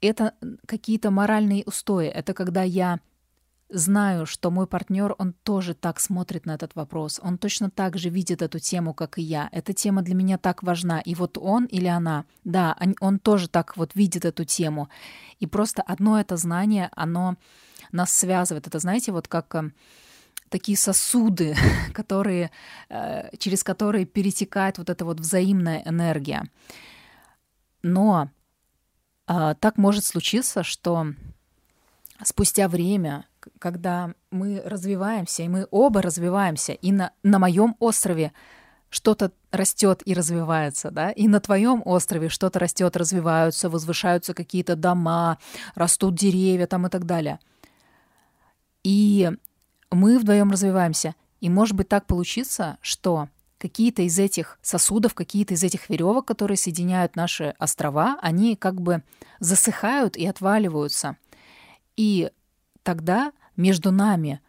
это 0.00 0.34
какие-то 0.66 1.12
моральные 1.12 1.62
устои. 1.64 2.08
Это 2.08 2.34
когда 2.34 2.64
я 2.64 2.98
знаю, 3.72 4.26
что 4.26 4.50
мой 4.50 4.66
партнер, 4.66 5.14
он 5.18 5.32
тоже 5.32 5.74
так 5.74 5.98
смотрит 6.00 6.46
на 6.46 6.54
этот 6.54 6.74
вопрос, 6.74 7.20
он 7.22 7.38
точно 7.38 7.70
так 7.70 7.98
же 7.98 8.10
видит 8.10 8.42
эту 8.42 8.58
тему, 8.58 8.94
как 8.94 9.18
и 9.18 9.22
я. 9.22 9.48
Эта 9.52 9.72
тема 9.72 10.02
для 10.02 10.14
меня 10.14 10.38
так 10.38 10.62
важна. 10.62 11.00
И 11.00 11.14
вот 11.14 11.38
он 11.38 11.64
или 11.64 11.86
она, 11.86 12.24
да, 12.44 12.76
он 13.00 13.18
тоже 13.18 13.48
так 13.48 13.76
вот 13.76 13.94
видит 13.94 14.24
эту 14.24 14.44
тему. 14.44 14.88
И 15.40 15.46
просто 15.46 15.82
одно 15.82 16.20
это 16.20 16.36
знание, 16.36 16.90
оно 16.94 17.36
нас 17.90 18.12
связывает. 18.12 18.66
Это, 18.66 18.78
знаете, 18.78 19.12
вот 19.12 19.28
как 19.28 19.54
э, 19.54 19.70
такие 20.48 20.76
сосуды, 20.76 21.56
которые, 21.94 22.50
э, 22.88 23.36
через 23.38 23.64
которые 23.64 24.06
перетекает 24.06 24.78
вот 24.78 24.90
эта 24.90 25.04
вот 25.04 25.20
взаимная 25.20 25.82
энергия. 25.84 26.44
Но 27.82 28.30
э, 29.26 29.54
так 29.58 29.78
может 29.78 30.04
случиться, 30.04 30.62
что 30.62 31.06
спустя 32.22 32.68
время, 32.68 33.26
когда 33.58 34.14
мы 34.30 34.62
развиваемся, 34.64 35.42
и 35.42 35.48
мы 35.48 35.66
оба 35.70 36.02
развиваемся, 36.02 36.72
и 36.72 36.92
на, 36.92 37.12
на 37.22 37.38
моем 37.38 37.76
острове 37.78 38.32
что-то 38.90 39.32
растет 39.50 40.02
и 40.04 40.12
развивается, 40.14 40.90
да, 40.90 41.10
и 41.10 41.26
на 41.26 41.40
твоем 41.40 41.82
острове 41.84 42.28
что-то 42.28 42.58
растет, 42.58 42.96
развиваются, 42.96 43.70
возвышаются 43.70 44.34
какие-то 44.34 44.76
дома, 44.76 45.38
растут 45.74 46.14
деревья 46.14 46.66
там 46.66 46.86
и 46.86 46.90
так 46.90 47.06
далее. 47.06 47.38
И 48.84 49.30
мы 49.90 50.18
вдвоем 50.18 50.50
развиваемся. 50.50 51.14
И 51.40 51.48
может 51.48 51.74
быть 51.74 51.88
так 51.88 52.06
получится, 52.06 52.78
что 52.82 53.28
какие-то 53.58 54.02
из 54.02 54.18
этих 54.18 54.58
сосудов, 54.60 55.14
какие-то 55.14 55.54
из 55.54 55.62
этих 55.62 55.88
веревок, 55.88 56.26
которые 56.26 56.56
соединяют 56.56 57.16
наши 57.16 57.54
острова, 57.58 58.18
они 58.20 58.56
как 58.56 58.80
бы 58.80 59.02
засыхают 59.38 60.16
и 60.16 60.26
отваливаются. 60.26 61.16
И 61.96 62.30
тогда 62.82 63.32
между 63.56 63.90
нами 63.90 64.40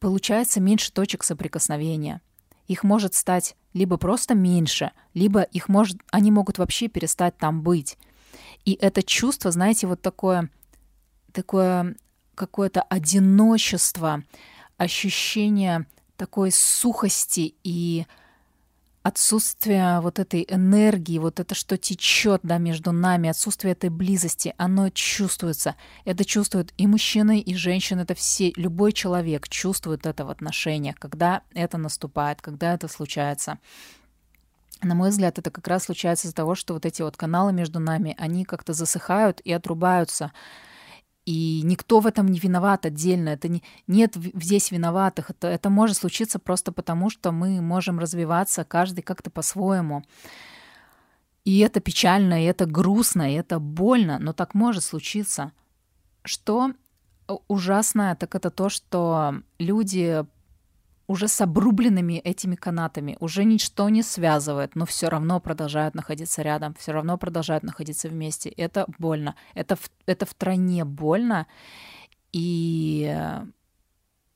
получается 0.00 0.60
меньше 0.60 0.92
точек 0.92 1.24
соприкосновения. 1.24 2.20
Их 2.66 2.84
может 2.84 3.14
стать 3.14 3.56
либо 3.72 3.96
просто 3.96 4.34
меньше, 4.34 4.92
либо 5.14 5.42
их 5.42 5.68
может, 5.68 5.98
они 6.10 6.30
могут 6.30 6.58
вообще 6.58 6.88
перестать 6.88 7.36
там 7.38 7.62
быть. 7.62 7.98
И 8.64 8.72
это 8.80 9.02
чувство, 9.02 9.50
знаете, 9.50 9.86
вот 9.86 10.02
такое, 10.02 10.50
такое 11.32 11.96
какое-то 12.34 12.82
одиночество, 12.82 14.22
ощущение 14.76 15.86
такой 16.16 16.52
сухости 16.52 17.54
и 17.64 18.06
отсутствие 19.08 20.00
вот 20.00 20.18
этой 20.18 20.46
энергии, 20.48 21.18
вот 21.18 21.40
это, 21.40 21.54
что 21.54 21.76
течет 21.76 22.40
да, 22.42 22.58
между 22.58 22.92
нами, 22.92 23.28
отсутствие 23.28 23.72
этой 23.72 23.90
близости, 23.90 24.54
оно 24.58 24.90
чувствуется. 24.90 25.74
Это 26.04 26.24
чувствуют 26.24 26.72
и 26.76 26.86
мужчины, 26.86 27.40
и 27.40 27.54
женщины, 27.54 28.02
это 28.02 28.14
все, 28.14 28.52
любой 28.56 28.92
человек 28.92 29.48
чувствует 29.48 30.06
это 30.06 30.24
в 30.24 30.30
отношениях, 30.30 30.96
когда 30.98 31.42
это 31.54 31.78
наступает, 31.78 32.40
когда 32.40 32.74
это 32.74 32.86
случается. 32.88 33.58
На 34.82 34.94
мой 34.94 35.10
взгляд, 35.10 35.38
это 35.38 35.50
как 35.50 35.66
раз 35.66 35.84
случается 35.84 36.28
из-за 36.28 36.36
того, 36.36 36.54
что 36.54 36.74
вот 36.74 36.86
эти 36.86 37.02
вот 37.02 37.16
каналы 37.16 37.52
между 37.52 37.80
нами, 37.80 38.14
они 38.18 38.44
как-то 38.44 38.74
засыхают 38.74 39.40
и 39.40 39.52
отрубаются. 39.52 40.32
И 41.28 41.60
никто 41.62 42.00
в 42.00 42.06
этом 42.06 42.26
не 42.28 42.38
виноват 42.38 42.86
отдельно. 42.86 43.28
Это 43.28 43.48
не, 43.48 43.62
нет 43.86 44.14
здесь 44.16 44.70
виноватых. 44.70 45.28
Это, 45.28 45.48
это 45.48 45.68
может 45.68 45.98
случиться 45.98 46.38
просто 46.38 46.72
потому, 46.72 47.10
что 47.10 47.32
мы 47.32 47.60
можем 47.60 47.98
развиваться 47.98 48.64
каждый 48.64 49.02
как-то 49.02 49.28
по-своему. 49.28 50.04
И 51.44 51.58
это 51.58 51.80
печально, 51.80 52.42
и 52.42 52.46
это 52.46 52.64
грустно, 52.64 53.30
и 53.30 53.36
это 53.36 53.58
больно, 53.58 54.18
но 54.18 54.32
так 54.32 54.54
может 54.54 54.82
случиться. 54.84 55.52
Что 56.24 56.72
ужасное, 57.46 58.14
так 58.14 58.34
это 58.34 58.48
то, 58.48 58.70
что 58.70 59.42
люди 59.58 60.24
уже 61.08 61.26
с 61.26 61.40
обрубленными 61.40 62.18
этими 62.18 62.54
канатами, 62.54 63.16
уже 63.18 63.44
ничто 63.44 63.88
не 63.88 64.02
связывает, 64.02 64.76
но 64.76 64.84
все 64.84 65.08
равно 65.08 65.40
продолжают 65.40 65.94
находиться 65.94 66.42
рядом, 66.42 66.74
все 66.74 66.92
равно 66.92 67.16
продолжают 67.16 67.64
находиться 67.64 68.08
вместе. 68.08 68.50
Это 68.50 68.86
больно, 68.98 69.34
это, 69.54 69.74
в, 69.74 69.90
это 70.06 70.26
втройне 70.26 70.84
больно, 70.84 71.46
и 72.32 73.10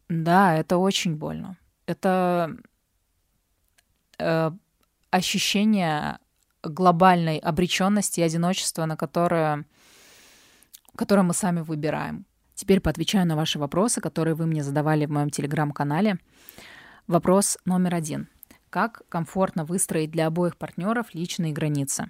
да, 0.09 0.57
это 0.57 0.79
очень 0.79 1.17
больно. 1.17 1.59
Это 1.87 2.57
э, 4.19 4.51
ощущение 5.11 6.19
глобальной 6.63 7.39
обреченности 7.39 8.21
и 8.21 8.23
одиночества, 8.23 8.87
на 8.87 8.97
которое, 8.97 9.67
которое 10.97 11.23
мы 11.23 11.35
сами 11.35 11.61
выбираем. 11.61 12.25
Теперь 12.63 12.79
поотвечаю 12.79 13.27
на 13.27 13.35
ваши 13.35 13.59
вопросы, 13.59 14.01
которые 14.01 14.37
вы 14.37 14.47
мне 14.47 14.63
задавали 14.63 15.05
в 15.05 15.11
моем 15.11 15.31
телеграм-канале. 15.31 16.21
Вопрос 17.09 17.59
номер 17.65 17.97
один. 17.97 18.29
Как 18.71 19.03
комфортно 19.09 19.65
выстроить 19.65 20.13
для 20.13 20.29
обоих 20.29 20.57
партнеров 20.57 21.09
личные 21.13 21.53
границы? 21.53 22.09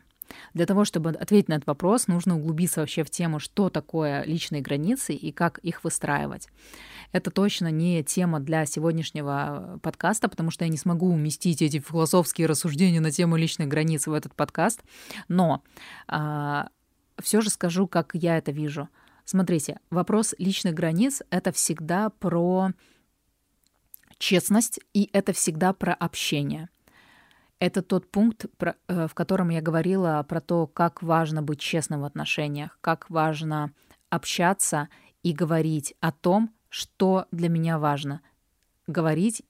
Для 0.53 0.67
того, 0.67 0.85
чтобы 0.85 1.09
ответить 1.09 1.49
на 1.49 1.55
этот 1.55 1.67
вопрос, 1.67 2.07
нужно 2.07 2.37
углубиться 2.37 2.81
вообще 2.81 3.03
в 3.03 3.09
тему, 3.09 3.38
что 3.38 3.71
такое 3.71 4.25
личные 4.25 4.61
границы 4.61 5.15
и 5.15 5.33
как 5.33 5.57
их 5.61 5.85
выстраивать. 5.85 6.49
Это 7.12 7.31
точно 7.31 7.71
не 7.71 8.05
тема 8.05 8.38
для 8.38 8.67
сегодняшнего 8.67 9.81
подкаста, 9.83 10.29
потому 10.29 10.51
что 10.51 10.67
я 10.67 10.71
не 10.71 10.77
смогу 10.77 11.11
уместить 11.11 11.62
эти 11.62 11.81
философские 11.81 12.47
рассуждения 12.47 13.01
на 13.01 13.11
тему 13.11 13.37
личных 13.37 13.69
границ 13.69 14.07
в 14.07 14.12
этот 14.12 14.35
подкаст. 14.35 14.83
Но 15.29 15.62
а, 16.09 16.69
все 17.23 17.41
же 17.41 17.49
скажу, 17.49 17.87
как 17.87 18.11
я 18.12 18.37
это 18.37 18.53
вижу. 18.53 18.91
Смотрите, 19.25 19.79
вопрос 19.91 20.35
личных 20.39 20.75
границ— 20.75 21.23
это 21.31 21.53
всегда 21.53 22.11
про 22.11 22.73
честность, 24.19 24.81
и 24.93 25.09
это 25.13 25.33
всегда 25.33 25.73
про 25.73 25.95
общение. 25.95 26.69
Это 27.59 27.83
тот 27.83 28.11
пункт, 28.11 28.47
э, 28.89 29.07
в 29.07 29.15
котором 29.15 29.51
я 29.51 29.61
говорила 29.61 30.25
про 30.29 30.41
то, 30.41 30.67
как 30.67 31.03
важно 31.03 31.43
быть 31.43 31.61
честным 31.61 32.01
в 32.01 32.05
отношениях, 32.05 32.79
как 32.81 33.09
важно 33.09 33.73
общаться 34.11 34.89
и 35.23 35.33
говорить 35.33 35.95
о 36.01 36.11
том, 36.11 36.53
что 36.69 37.27
для 37.31 37.49
меня 37.49 37.79
важно. 37.79 38.21
Говорить 38.87 39.43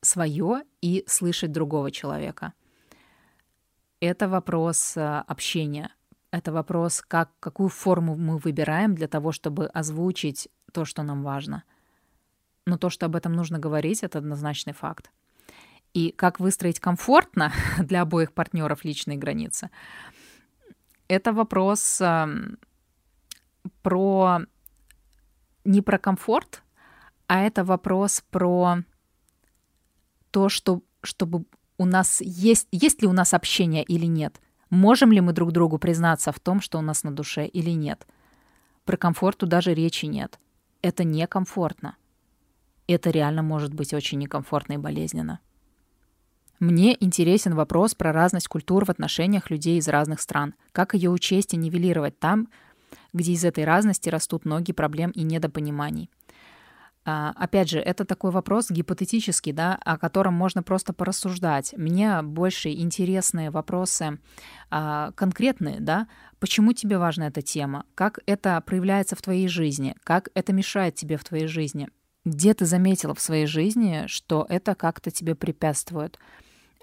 свое 0.00 0.62
и 0.80 1.04
слышать 1.06 1.52
другого 1.52 1.90
человека. 1.90 2.52
Это 4.00 4.28
вопрос 4.28 4.96
э, 4.96 5.24
общения. 5.26 5.90
Это 6.32 6.52
вопрос, 6.52 7.02
как, 7.06 7.30
какую 7.40 7.68
форму 7.68 8.16
мы 8.16 8.38
выбираем 8.38 8.94
для 8.94 9.08
того, 9.08 9.32
чтобы 9.32 9.66
озвучить 9.66 10.48
то, 10.72 10.84
что 10.84 11.02
нам 11.02 11.22
важно— 11.22 11.64
но 12.66 12.78
то, 12.78 12.90
что 12.90 13.06
об 13.06 13.16
этом 13.16 13.32
нужно 13.32 13.58
говорить, 13.58 14.02
это 14.02 14.18
однозначный 14.18 14.72
факт. 14.72 15.10
И 15.92 16.12
как 16.12 16.40
выстроить 16.40 16.80
комфортно 16.80 17.52
для 17.78 18.02
обоих 18.02 18.32
партнеров 18.32 18.84
личные 18.84 19.18
границы, 19.18 19.70
это 21.08 21.32
вопрос 21.32 22.00
э, 22.00 22.28
про 23.82 24.40
не 25.64 25.82
про 25.82 25.98
комфорт, 25.98 26.62
а 27.26 27.40
это 27.40 27.64
вопрос 27.64 28.22
про 28.30 28.78
то, 30.30 30.48
что, 30.48 30.82
чтобы 31.02 31.44
у 31.76 31.84
нас 31.84 32.20
есть, 32.20 32.68
есть 32.70 33.02
ли 33.02 33.08
у 33.08 33.12
нас 33.12 33.34
общение 33.34 33.82
или 33.82 34.06
нет. 34.06 34.40
Можем 34.70 35.12
ли 35.12 35.20
мы 35.20 35.32
друг 35.32 35.52
другу 35.52 35.78
признаться 35.78 36.32
в 36.32 36.40
том, 36.40 36.60
что 36.60 36.78
у 36.78 36.82
нас 36.82 37.02
на 37.02 37.10
душе 37.10 37.46
или 37.46 37.70
нет. 37.70 38.06
Про 38.84 38.96
комфорту 38.96 39.46
даже 39.46 39.74
речи 39.74 40.06
нет. 40.06 40.38
Это 40.80 41.04
некомфортно 41.04 41.96
это 42.94 43.10
реально 43.10 43.42
может 43.42 43.72
быть 43.72 43.94
очень 43.94 44.18
некомфортно 44.18 44.74
и 44.74 44.78
болезненно. 44.78 45.40
Мне 46.58 46.96
интересен 47.00 47.54
вопрос 47.54 47.94
про 47.94 48.12
разность 48.12 48.48
культур 48.48 48.84
в 48.84 48.90
отношениях 48.90 49.50
людей 49.50 49.78
из 49.78 49.88
разных 49.88 50.20
стран. 50.20 50.54
Как 50.72 50.94
ее 50.94 51.10
учесть 51.10 51.54
и 51.54 51.56
нивелировать 51.56 52.18
там, 52.18 52.48
где 53.12 53.32
из 53.32 53.44
этой 53.44 53.64
разности 53.64 54.08
растут 54.08 54.44
ноги 54.44 54.72
проблем 54.72 55.10
и 55.12 55.22
недопониманий. 55.22 56.10
А, 57.04 57.32
опять 57.36 57.70
же, 57.70 57.78
это 57.78 58.04
такой 58.04 58.30
вопрос 58.30 58.70
гипотетический, 58.70 59.52
да, 59.52 59.78
о 59.84 59.96
котором 59.96 60.34
можно 60.34 60.62
просто 60.62 60.92
порассуждать. 60.92 61.72
Мне 61.76 62.20
больше 62.22 62.70
интересные 62.70 63.50
вопросы 63.50 64.18
а, 64.70 65.12
конкретные, 65.12 65.80
да, 65.80 66.08
почему 66.40 66.74
тебе 66.74 66.98
важна 66.98 67.28
эта 67.28 67.40
тема, 67.40 67.86
как 67.94 68.18
это 68.26 68.60
проявляется 68.60 69.16
в 69.16 69.22
твоей 69.22 69.48
жизни, 69.48 69.94
как 70.04 70.28
это 70.34 70.52
мешает 70.52 70.94
тебе 70.94 71.16
в 71.16 71.24
твоей 71.24 71.46
жизни, 71.46 71.88
где 72.26 72.52
ты 72.52 72.66
заметила 72.66 73.14
в 73.14 73.20
своей 73.20 73.46
жизни, 73.46 74.04
что 74.06 74.44
это 74.48 74.74
как-то 74.74 75.10
тебе 75.10 75.34
препятствует? 75.34 76.18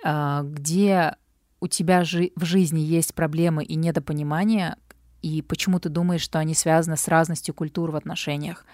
А, 0.03 0.41
где 0.41 1.15
у 1.60 1.67
тебя 1.67 2.03
жи- 2.03 2.32
в 2.36 2.43
жизни 2.43 2.80
есть 2.80 3.13
проблемы 3.13 3.63
и 3.63 3.75
недопонимания, 3.75 4.77
и 5.21 5.41
почему 5.41 5.80
ты 5.80 5.89
думаешь, 5.89 6.21
что 6.21 6.39
они 6.39 6.53
связаны 6.53 6.97
с 6.97 7.08
разностью 7.08 7.53
культур 7.53 7.91
в 7.91 7.95
отношениях? 7.95 8.65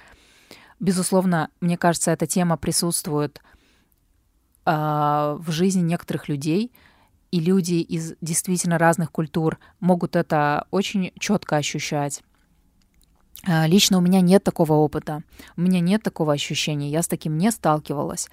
Безусловно, 0.83 1.49
мне 1.61 1.77
кажется, 1.77 2.11
эта 2.11 2.27
тема 2.27 2.57
присутствует 2.57 3.39
э, 4.65 4.71
в 5.39 5.45
жизни 5.49 5.79
некоторых 5.79 6.27
людей, 6.27 6.73
и 7.31 7.39
люди 7.39 7.75
из 7.75 8.15
действительно 8.19 8.77
разных 8.77 9.09
культур 9.09 9.59
могут 9.79 10.17
это 10.17 10.67
очень 10.71 11.13
четко 11.17 11.55
ощущать. 11.55 12.21
А, 13.47 13.65
лично 13.65 13.97
у 13.97 14.01
меня 14.01 14.19
нет 14.19 14.43
такого 14.43 14.73
опыта, 14.73 15.23
у 15.55 15.61
меня 15.61 15.79
нет 15.79 16.03
такого 16.03 16.33
ощущения, 16.33 16.89
я 16.89 17.01
с 17.01 17.07
таким 17.07 17.37
не 17.37 17.49
сталкивалась. 17.51 18.27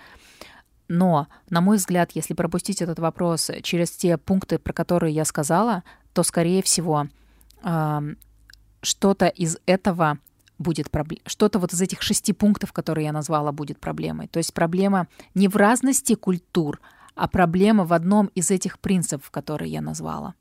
Но, 0.89 1.29
на 1.51 1.61
мой 1.61 1.77
взгляд, 1.77 2.11
если 2.17 2.35
пропустить 2.35 2.83
этот 2.83 2.99
вопрос 2.99 3.49
через 3.63 3.93
те 3.93 4.19
пункты, 4.19 4.59
про 4.59 4.73
которые 4.73 5.15
я 5.15 5.25
сказала, 5.25 5.85
то, 6.13 6.25
скорее 6.25 6.65
всего, 6.65 7.07
что-то 8.83 9.27
из 9.29 9.59
этого 9.67 10.19
будет 10.61 10.91
проблема. 10.91 11.23
Что-то 11.27 11.59
вот 11.59 11.73
из 11.73 11.81
этих 11.81 12.03
шести 12.03 12.33
пунктов, 12.33 12.73
которые 12.73 13.07
я 13.07 13.13
назвала, 13.13 13.51
будет 13.51 13.81
проблемой. 13.81 14.29
То 14.29 14.39
есть 14.39 14.55
проблема 14.55 15.09
не 15.35 15.49
в 15.49 15.57
разности 15.57 16.15
культур, 16.15 16.81
а 17.17 17.27
проблема 17.27 17.85
в 17.85 17.93
одном 17.93 18.27
из 18.35 18.51
этих 18.51 18.79
принципов, 18.79 19.31
которые 19.31 19.73
я 19.73 19.81
назвала. 19.81 20.35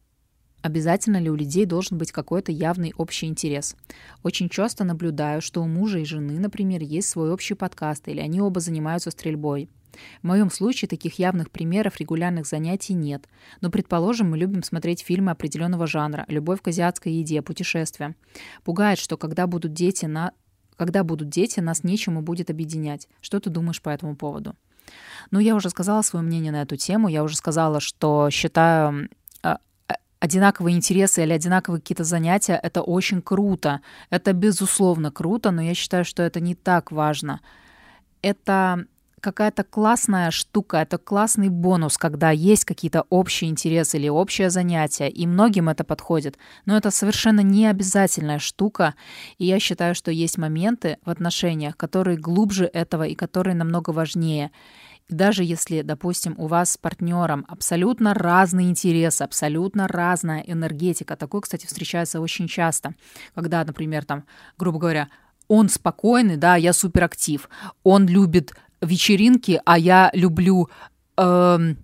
Обязательно 0.61 1.17
ли 1.17 1.29
у 1.29 1.35
людей 1.35 1.65
должен 1.65 1.97
быть 1.97 2.11
какой-то 2.11 2.51
явный 2.51 2.93
общий 2.97 3.27
интерес? 3.27 3.77
Очень 4.23 4.49
часто 4.49 4.83
наблюдаю, 4.83 5.41
что 5.41 5.61
у 5.63 5.67
мужа 5.67 5.99
и 5.99 6.05
жены, 6.05 6.37
например, 6.37 6.81
есть 6.81 7.09
свой 7.09 7.31
общий 7.31 7.53
подкаст, 7.53 8.09
или 8.09 8.19
они 8.19 8.41
оба 8.41 8.59
занимаются 8.59 9.11
стрельбой. 9.11 9.69
В 10.21 10.27
моем 10.27 10.49
случае 10.49 10.87
таких 10.87 11.19
явных 11.19 11.51
примеров 11.51 11.99
регулярных 11.99 12.45
занятий 12.45 12.93
нет. 12.93 13.27
Но, 13.61 13.69
предположим, 13.69 14.31
мы 14.31 14.37
любим 14.37 14.63
смотреть 14.63 15.01
фильмы 15.01 15.31
определенного 15.31 15.87
жанра, 15.87 16.25
любовь 16.27 16.61
к 16.61 16.67
азиатской 16.67 17.13
еде, 17.13 17.41
путешествия. 17.41 18.15
Пугает, 18.63 18.99
что 18.99 19.17
когда 19.17 19.47
будут 19.47 19.73
дети, 19.73 20.05
на... 20.05 20.33
когда 20.75 21.03
будут 21.03 21.29
дети, 21.29 21.59
нас 21.59 21.83
нечему 21.83 22.21
будет 22.21 22.49
объединять. 22.49 23.07
Что 23.21 23.39
ты 23.39 23.49
думаешь 23.49 23.81
по 23.81 23.89
этому 23.89 24.15
поводу? 24.15 24.55
Ну, 25.31 25.39
я 25.39 25.55
уже 25.55 25.69
сказала 25.69 26.01
свое 26.01 26.25
мнение 26.25 26.51
на 26.51 26.61
эту 26.63 26.75
тему. 26.75 27.07
Я 27.07 27.23
уже 27.23 27.35
сказала, 27.37 27.79
что 27.79 28.29
считаю 28.29 29.09
одинаковые 30.19 30.75
интересы 30.75 31.23
или 31.23 31.33
одинаковые 31.33 31.81
какие-то 31.81 32.03
занятия, 32.03 32.59
это 32.61 32.81
очень 32.81 33.21
круто. 33.21 33.81
Это 34.09 34.33
безусловно 34.33 35.11
круто, 35.11 35.51
но 35.51 35.61
я 35.61 35.73
считаю, 35.73 36.05
что 36.05 36.23
это 36.23 36.39
не 36.39 36.55
так 36.55 36.91
важно. 36.91 37.39
Это 38.21 38.85
какая-то 39.19 39.63
классная 39.63 40.31
штука, 40.31 40.77
это 40.77 40.97
классный 40.97 41.49
бонус, 41.49 41.97
когда 41.97 42.31
есть 42.31 42.65
какие-то 42.65 43.05
общие 43.09 43.49
интересы 43.49 43.97
или 43.97 44.09
общее 44.09 44.49
занятие, 44.49 45.09
и 45.09 45.27
многим 45.27 45.69
это 45.69 45.83
подходит. 45.83 46.37
Но 46.65 46.77
это 46.77 46.91
совершенно 46.91 47.41
не 47.41 47.67
обязательная 47.67 48.39
штука, 48.39 48.95
и 49.37 49.45
я 49.45 49.59
считаю, 49.59 49.95
что 49.95 50.11
есть 50.11 50.37
моменты 50.37 50.97
в 51.05 51.09
отношениях, 51.09 51.77
которые 51.77 52.17
глубже 52.17 52.65
этого 52.65 53.03
и 53.03 53.15
которые 53.15 53.55
намного 53.55 53.91
важнее 53.91 54.51
даже 55.09 55.43
если, 55.43 55.81
допустим, 55.81 56.35
у 56.37 56.47
вас 56.47 56.73
с 56.73 56.77
партнером 56.77 57.43
абсолютно 57.47 58.13
разные 58.13 58.69
интересы, 58.69 59.23
абсолютно 59.23 59.87
разная 59.87 60.41
энергетика, 60.41 61.15
такое, 61.15 61.41
кстати, 61.41 61.65
встречается 61.65 62.21
очень 62.21 62.47
часто, 62.47 62.93
когда, 63.33 63.63
например, 63.63 64.05
там, 64.05 64.25
грубо 64.57 64.77
говоря, 64.77 65.09
он 65.47 65.67
спокойный, 65.67 66.37
да, 66.37 66.55
я 66.55 66.73
суперактив, 66.73 67.49
он 67.83 68.07
любит 68.07 68.53
вечеринки, 68.81 69.61
а 69.65 69.77
я 69.77 70.09
люблю 70.13 70.69
э, 71.17 71.75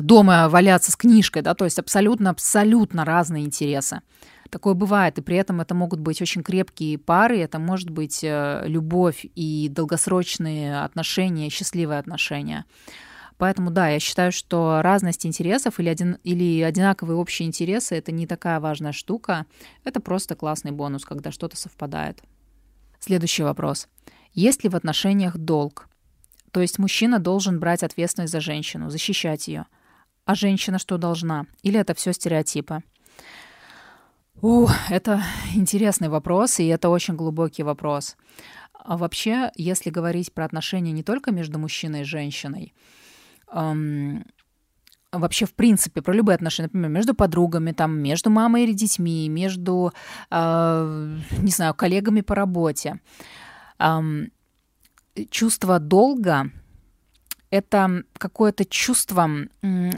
дома 0.00 0.48
валяться 0.48 0.92
с 0.92 0.96
книжкой, 0.96 1.42
да, 1.42 1.54
то 1.54 1.64
есть 1.64 1.78
абсолютно-абсолютно 1.78 3.04
разные 3.04 3.44
интересы. 3.44 4.00
Такое 4.50 4.74
бывает, 4.74 5.16
и 5.16 5.22
при 5.22 5.36
этом 5.36 5.62
это 5.62 5.74
могут 5.74 6.00
быть 6.00 6.20
очень 6.20 6.42
крепкие 6.42 6.98
пары, 6.98 7.38
это 7.38 7.58
может 7.58 7.88
быть 7.88 8.20
э, 8.22 8.64
любовь 8.66 9.24
и 9.34 9.68
долгосрочные 9.70 10.82
отношения, 10.82 11.48
счастливые 11.48 11.98
отношения. 11.98 12.66
Поэтому 13.38 13.70
да, 13.70 13.88
я 13.88 13.98
считаю, 13.98 14.30
что 14.30 14.82
разность 14.82 15.24
интересов 15.26 15.80
или, 15.80 15.88
один, 15.88 16.18
или 16.22 16.60
одинаковые 16.60 17.16
общие 17.16 17.48
интересы 17.48 17.96
это 17.96 18.12
не 18.12 18.26
такая 18.26 18.60
важная 18.60 18.92
штука. 18.92 19.46
Это 19.84 20.00
просто 20.00 20.36
классный 20.36 20.70
бонус, 20.70 21.04
когда 21.04 21.32
что-то 21.32 21.56
совпадает. 21.56 22.22
Следующий 23.00 23.42
вопрос. 23.42 23.88
Есть 24.34 24.62
ли 24.62 24.70
в 24.70 24.76
отношениях 24.76 25.36
долг? 25.38 25.88
То 26.52 26.60
есть 26.60 26.78
мужчина 26.78 27.18
должен 27.18 27.58
брать 27.58 27.82
ответственность 27.82 28.32
за 28.32 28.40
женщину, 28.40 28.90
защищать 28.90 29.48
ее. 29.48 29.66
А 30.24 30.34
женщина 30.34 30.78
что 30.78 30.98
должна? 30.98 31.46
Или 31.62 31.80
это 31.80 31.94
все 31.94 32.12
стереотипы? 32.12 32.82
У, 34.40 34.68
это 34.90 35.22
интересный 35.54 36.08
вопрос, 36.08 36.60
и 36.60 36.66
это 36.66 36.90
очень 36.90 37.14
глубокий 37.16 37.62
вопрос. 37.62 38.16
А 38.72 38.96
вообще, 38.96 39.50
если 39.56 39.90
говорить 39.90 40.32
про 40.32 40.44
отношения 40.44 40.92
не 40.92 41.02
только 41.02 41.32
между 41.32 41.58
мужчиной 41.58 42.02
и 42.02 42.04
женщиной, 42.04 42.74
эм, 43.52 44.24
вообще, 45.12 45.46
в 45.46 45.54
принципе, 45.54 46.02
про 46.02 46.12
любые 46.12 46.34
отношения, 46.34 46.66
например, 46.66 46.90
между 46.90 47.14
подругами, 47.14 47.72
там, 47.72 47.98
между 47.98 48.30
мамой 48.30 48.64
или 48.64 48.72
детьми, 48.72 49.28
между, 49.28 49.92
э, 50.30 51.18
не 51.38 51.50
знаю, 51.50 51.74
коллегами 51.74 52.20
по 52.22 52.34
работе, 52.34 53.00
эм, 53.78 54.32
чувство 55.30 55.78
долга— 55.78 56.50
это 57.50 58.04
какое-то 58.14 58.64
чувство, 58.64 59.28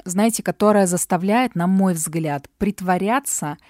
знаете, 0.05 0.42
которое 0.42 0.87
заставляет, 0.87 1.55
на 1.55 1.66
мой 1.66 1.94
взгляд, 1.94 2.48
притворяться— 2.59 3.57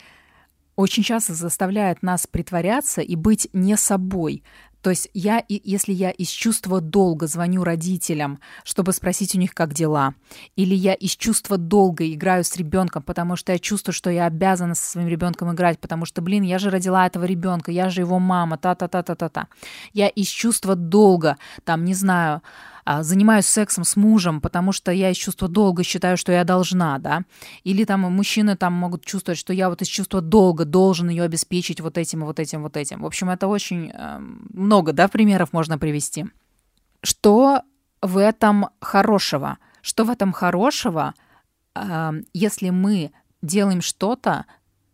очень 0.77 1.03
часто 1.03 1.35
заставляет 1.35 2.03
нас 2.03 2.27
притворяться 2.27 3.01
и 3.01 3.17
быть 3.17 3.49
не 3.53 3.77
собой. 3.77 4.43
То 4.85 4.91
есть 4.91 5.09
я, 5.15 5.43
если 5.49 5.95
я 5.95 6.11
из 6.11 6.29
чувства 6.29 6.83
долга 6.83 7.27
звоню 7.27 7.65
родителям, 7.65 8.39
чтобы 8.65 8.93
спросить 8.93 9.35
у 9.35 9.39
них, 9.39 9.55
как 9.55 9.73
дела, 9.73 10.13
или 10.57 10.75
я 10.75 10.93
из 10.93 11.17
чувства 11.17 11.57
долга 11.57 12.07
играю 12.13 12.45
с 12.45 12.55
ребенком, 12.55 13.03
потому 13.03 13.37
что 13.37 13.53
я 13.53 13.59
чувствую, 13.59 13.95
что 13.95 14.11
я 14.11 14.27
обязана 14.27 14.75
со 14.75 14.91
своим 14.91 15.09
ребенком 15.09 15.51
играть, 15.55 15.79
потому 15.79 16.05
что, 16.05 16.21
блин, 16.21 16.43
я 16.43 16.59
же 16.59 16.69
родила 16.69 17.07
этого 17.07 17.25
ребенка, 17.25 17.73
я 17.73 17.89
же 17.89 18.03
его 18.03 18.19
мама, 18.19 18.59
та-та-та-та-та-та. 18.59 19.47
Я 19.95 20.09
из 20.09 20.27
чувства 20.29 20.75
долга, 20.75 21.39
там, 21.65 21.87
не 21.87 21.95
знаю, 21.95 22.43
занимаюсь 22.87 23.47
сексом 23.47 23.85
с 23.85 23.97
мужем, 23.97 24.41
потому 24.41 24.73
что 24.73 24.93
я 24.93 25.11
из 25.11 25.17
чувства 25.17 25.49
долга 25.49 25.85
считаю, 25.85 26.17
что 26.17 26.33
я 26.33 26.45
должна, 26.45 26.99
да, 26.99 27.25
или 27.63 27.85
там 27.85 28.01
мужчины 28.01 28.57
там 28.57 28.75
могут 28.75 29.05
чувствовать, 29.05 29.39
что 29.39 29.53
я 29.53 29.69
вот 29.69 29.83
из 29.83 29.89
чувства 29.89 30.21
долга 30.21 30.65
должен 30.65 31.09
ее 31.09 31.25
обеспечить 31.25 31.81
вот 31.81 31.99
этим, 31.99 32.25
вот 32.25 32.39
этим, 32.39 32.63
вот 32.63 32.77
этим. 32.77 33.03
В 33.03 33.07
общем, 33.07 33.31
это 33.31 33.47
очень 33.47 33.91
э, 33.93 34.19
много, 34.53 34.93
да, 34.93 35.09
примеров 35.09 35.53
можно 35.53 35.79
привести. 35.79 36.27
Что 37.03 37.63
в 38.03 38.19
этом 38.19 38.69
хорошего? 38.81 39.59
Что 39.81 40.05
в 40.05 40.11
этом 40.11 40.33
хорошего, 40.33 41.15
э, 41.75 42.13
если 42.33 42.71
мы 42.71 43.13
делаем 43.41 43.81
что-то 43.81 44.45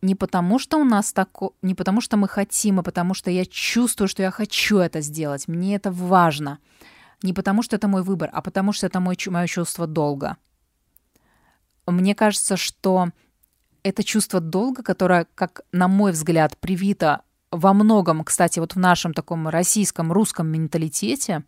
не 0.02 0.14
потому, 0.14 0.58
что 0.58 0.78
у 0.78 0.84
нас 0.84 1.12
так, 1.12 1.28
не 1.62 1.74
потому, 1.74 2.00
что 2.00 2.16
мы 2.16 2.28
хотим, 2.28 2.80
а 2.80 2.82
потому 2.82 3.14
что 3.14 3.30
я 3.30 3.44
чувствую, 3.44 4.08
что 4.08 4.22
я 4.22 4.30
хочу 4.30 4.78
это 4.78 5.00
сделать. 5.00 5.48
Мне 5.48 5.76
это 5.76 5.90
важно. 5.90 6.58
Не 7.22 7.32
потому, 7.32 7.62
что 7.62 7.76
это 7.76 7.88
мой 7.88 8.02
выбор, 8.02 8.30
а 8.32 8.40
потому, 8.40 8.72
что 8.72 8.86
это 8.86 9.00
мой, 9.00 9.16
мое 9.26 9.46
чувство 9.46 9.86
долга. 9.86 10.36
Мне 11.86 12.14
кажется, 12.14 12.56
что 12.56 13.10
это 13.82 14.04
чувство 14.04 14.40
долга, 14.40 14.82
которое, 14.82 15.26
как 15.34 15.62
на 15.72 15.88
мой 15.88 16.12
взгляд, 16.12 16.56
привито 16.58 17.22
во 17.50 17.72
многом, 17.72 18.24
кстати, 18.24 18.60
вот 18.60 18.74
в 18.74 18.78
нашем 18.78 19.12
таком 19.12 19.48
российском, 19.48 20.12
русском 20.12 20.46
менталитете, 20.48 21.44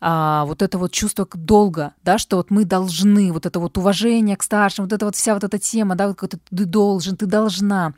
а, 0.00 0.44
вот 0.44 0.62
это 0.62 0.78
вот 0.78 0.92
чувство 0.92 1.26
долга, 1.32 1.94
да, 2.02 2.18
что 2.18 2.36
вот 2.36 2.50
мы 2.50 2.64
должны, 2.64 3.32
вот 3.32 3.46
это 3.46 3.60
вот 3.60 3.78
уважение 3.78 4.36
к 4.36 4.42
старшим, 4.42 4.84
вот 4.84 4.92
это 4.92 5.04
вот 5.06 5.16
вся 5.16 5.34
вот 5.34 5.44
эта 5.44 5.58
тема, 5.58 5.94
да, 5.94 6.08
вот 6.08 6.18
ты 6.18 6.64
должен, 6.64 7.16
ты 7.16 7.26
должна, 7.26 7.94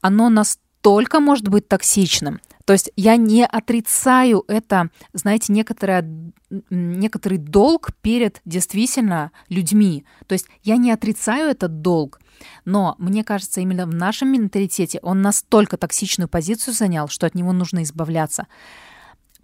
оно 0.00 0.28
настолько 0.82 1.20
может 1.20 1.48
быть 1.48 1.68
токсичным, 1.68 2.40
то 2.64 2.72
есть 2.72 2.90
я 2.96 3.16
не 3.16 3.46
отрицаю 3.46 4.44
это, 4.48 4.90
знаете, 5.12 5.52
некоторое, 5.52 6.32
некоторый 6.70 7.38
долг 7.38 7.90
перед 8.02 8.40
действительно 8.44 9.30
людьми. 9.48 10.04
То 10.26 10.34
есть 10.34 10.46
я 10.62 10.76
не 10.76 10.90
отрицаю 10.90 11.50
этот 11.50 11.82
долг, 11.82 12.20
но 12.64 12.96
мне 12.98 13.22
кажется, 13.22 13.60
именно 13.60 13.86
в 13.86 13.94
нашем 13.94 14.32
менталитете 14.32 14.98
он 15.02 15.22
настолько 15.22 15.76
токсичную 15.76 16.28
позицию 16.28 16.74
занял, 16.74 17.08
что 17.08 17.26
от 17.26 17.34
него 17.36 17.52
нужно 17.52 17.84
избавляться. 17.84 18.46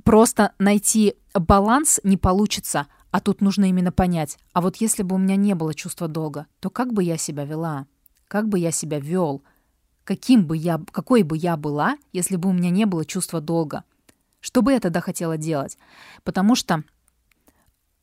Просто 0.04 0.52
найти 0.58 1.14
баланс 1.34 2.00
не 2.02 2.16
получится, 2.16 2.86
а 3.12 3.20
тут 3.20 3.40
нужно 3.40 3.66
именно 3.66 3.92
понять, 3.92 4.38
а 4.52 4.60
вот 4.60 4.76
если 4.76 5.04
бы 5.04 5.14
у 5.14 5.18
меня 5.18 5.36
не 5.36 5.54
было 5.54 5.72
чувства 5.72 6.08
долга, 6.08 6.46
то 6.60 6.68
как 6.68 6.92
бы 6.92 7.04
я 7.04 7.16
себя 7.16 7.44
вела? 7.44 7.86
Как 8.26 8.48
бы 8.48 8.58
я 8.58 8.72
себя 8.72 8.98
вел? 8.98 9.42
Каким 10.08 10.46
бы 10.46 10.56
я, 10.56 10.80
какой 10.90 11.22
бы 11.22 11.36
я 11.36 11.58
была, 11.58 11.98
если 12.14 12.36
бы 12.36 12.48
у 12.48 12.54
меня 12.54 12.70
не 12.70 12.86
было 12.86 13.04
чувства 13.04 13.42
долга. 13.42 13.84
Что 14.40 14.62
бы 14.62 14.72
я 14.72 14.80
тогда 14.80 15.02
хотела 15.02 15.36
делать? 15.36 15.76
Потому 16.24 16.54
что, 16.54 16.82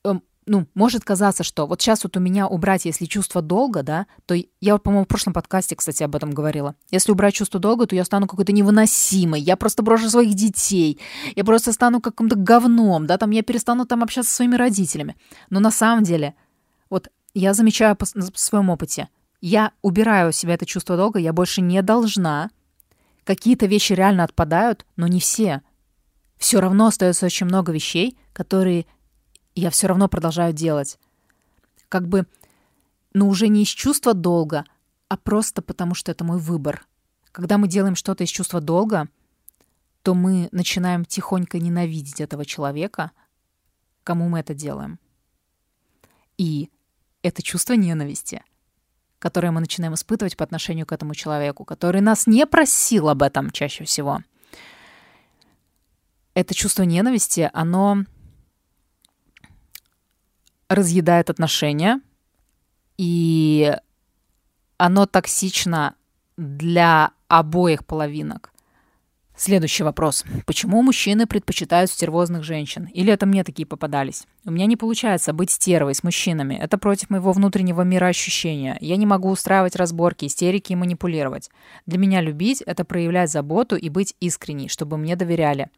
э, 0.03 0.13
ну, 0.45 0.67
может 0.75 1.03
казаться, 1.03 1.43
что 1.43 1.65
вот 1.65 1.81
сейчас 1.81 2.03
вот 2.03 2.15
у 2.15 2.19
меня 2.19 2.47
убрать, 2.47 2.85
если 2.85 3.05
чувство 3.05 3.41
долга, 3.41 3.81
да, 3.81 4.05
то 4.27 4.35
я, 4.35 4.73
вот, 4.73 4.83
по-моему, 4.83 5.05
в 5.05 5.07
прошлом 5.07 5.33
подкасте, 5.33 5.75
кстати, 5.75 6.03
об 6.03 6.15
этом 6.15 6.29
говорила. 6.29 6.75
Если 6.91 7.11
убрать 7.11 7.33
чувство 7.33 7.59
долга, 7.59 7.87
то 7.87 7.95
я 7.95 8.05
стану 8.05 8.27
какой-то 8.27 8.51
невыносимой, 8.51 9.41
я 9.41 9.57
просто 9.57 9.81
брошу 9.81 10.07
своих 10.07 10.35
детей, 10.35 10.99
я 11.35 11.43
просто 11.43 11.73
стану 11.73 12.01
каким-то 12.01 12.35
говном, 12.35 13.07
да, 13.07 13.17
там 13.17 13.31
я 13.31 13.41
перестану 13.41 13.87
там 13.87 14.03
общаться 14.03 14.29
со 14.29 14.35
своими 14.35 14.57
родителями. 14.57 15.15
Но 15.49 15.59
на 15.59 15.71
самом 15.71 16.03
деле, 16.03 16.35
вот 16.91 17.07
я 17.33 17.55
замечаю 17.55 17.95
по, 17.95 18.05
по 18.05 18.37
своем 18.37 18.69
опыте, 18.69 19.09
я 19.47 19.73
убираю 19.83 20.29
у 20.29 20.31
себя 20.31 20.55
это 20.55 20.65
чувство 20.65 20.97
долга, 20.97 21.19
я 21.19 21.31
больше 21.31 21.61
не 21.61 21.83
должна. 21.83 22.49
Какие-то 23.25 23.67
вещи 23.67 23.93
реально 23.93 24.23
отпадают, 24.23 24.87
но 24.95 25.05
не 25.05 25.19
все. 25.19 25.61
Все 26.37 26.59
равно 26.59 26.87
остается 26.87 27.27
очень 27.27 27.45
много 27.45 27.71
вещей, 27.71 28.17
которые 28.33 28.87
я 29.53 29.69
все 29.69 29.85
равно 29.85 30.07
продолжаю 30.07 30.51
делать. 30.51 30.97
Как 31.89 32.07
бы, 32.07 32.25
ну 33.13 33.29
уже 33.29 33.47
не 33.47 33.61
из 33.61 33.67
чувства 33.67 34.15
долга, 34.15 34.65
а 35.09 35.15
просто 35.15 35.61
потому, 35.61 35.93
что 35.93 36.11
это 36.11 36.23
мой 36.23 36.39
выбор. 36.39 36.83
Когда 37.31 37.59
мы 37.59 37.67
делаем 37.67 37.95
что-то 37.95 38.23
из 38.23 38.29
чувства 38.29 38.61
долга, 38.61 39.09
то 40.01 40.15
мы 40.15 40.49
начинаем 40.53 41.05
тихонько 41.05 41.59
ненавидеть 41.59 42.19
этого 42.19 42.45
человека, 42.45 43.11
кому 44.03 44.27
мы 44.27 44.39
это 44.39 44.55
делаем. 44.55 44.99
И 46.35 46.71
это 47.21 47.43
чувство 47.43 47.73
ненависти— 47.73 48.43
которые 49.25 49.49
мы 49.49 49.59
начинаем 49.59 49.95
испытывать 49.95 50.37
по 50.37 50.43
отношению 50.43 50.85
к 50.85 50.91
этому 50.91 51.15
человеку, 51.15 51.65
который 51.65 51.99
нас 51.99 52.27
не 52.27 52.45
просил 52.45 53.09
об 53.09 53.23
этом 53.23 53.49
чаще 53.49 53.83
всего. 53.83 54.19
Это 56.35 56.53
чувство 56.53 56.83
ненависти, 56.83 57.49
оно 57.51 58.03
разъедает 60.69 61.31
отношения, 61.31 62.01
и 62.99 63.75
оно 64.77 65.07
токсично 65.07 65.95
для 66.37 67.09
обоих 67.27 67.83
половинок. 67.83 68.53
Следующий 69.37 69.83
вопрос. 69.83 70.23
Почему 70.45 70.81
мужчины 70.81 71.27
предпочитают 71.27 71.91
стервозных 71.91 72.43
женщин? 72.43 72.85
Или 72.93 73.11
это 73.11 73.25
мне 73.25 73.43
такие 73.43 73.65
попадались? 73.65 74.25
У 74.45 74.51
меня 74.51 74.65
не 74.65 74.77
получается 74.77 75.33
быть 75.33 75.51
стервой 75.51 75.93
с 75.93 76.03
мужчинами. 76.03 76.55
Это 76.55 76.77
против 76.77 77.09
моего 77.09 77.33
внутреннего 77.33 77.81
мира 77.81 78.05
ощущения. 78.05 78.77
Я 78.79 78.95
не 78.95 79.05
могу 79.05 79.29
устраивать 79.29 79.75
разборки, 79.75 80.25
истерики 80.25 80.71
и 80.71 80.77
манипулировать. 80.77 81.49
Для 81.85 81.97
меня 81.99 82.21
любить— 82.21 82.61
это 82.65 82.85
проявлять 82.85 83.29
заботу 83.29 83.75
и 83.75 83.89
быть 83.89 84.15
искренней, 84.21 84.69
чтобы 84.69 84.97
мне 84.97 85.17
доверяли. 85.17 85.69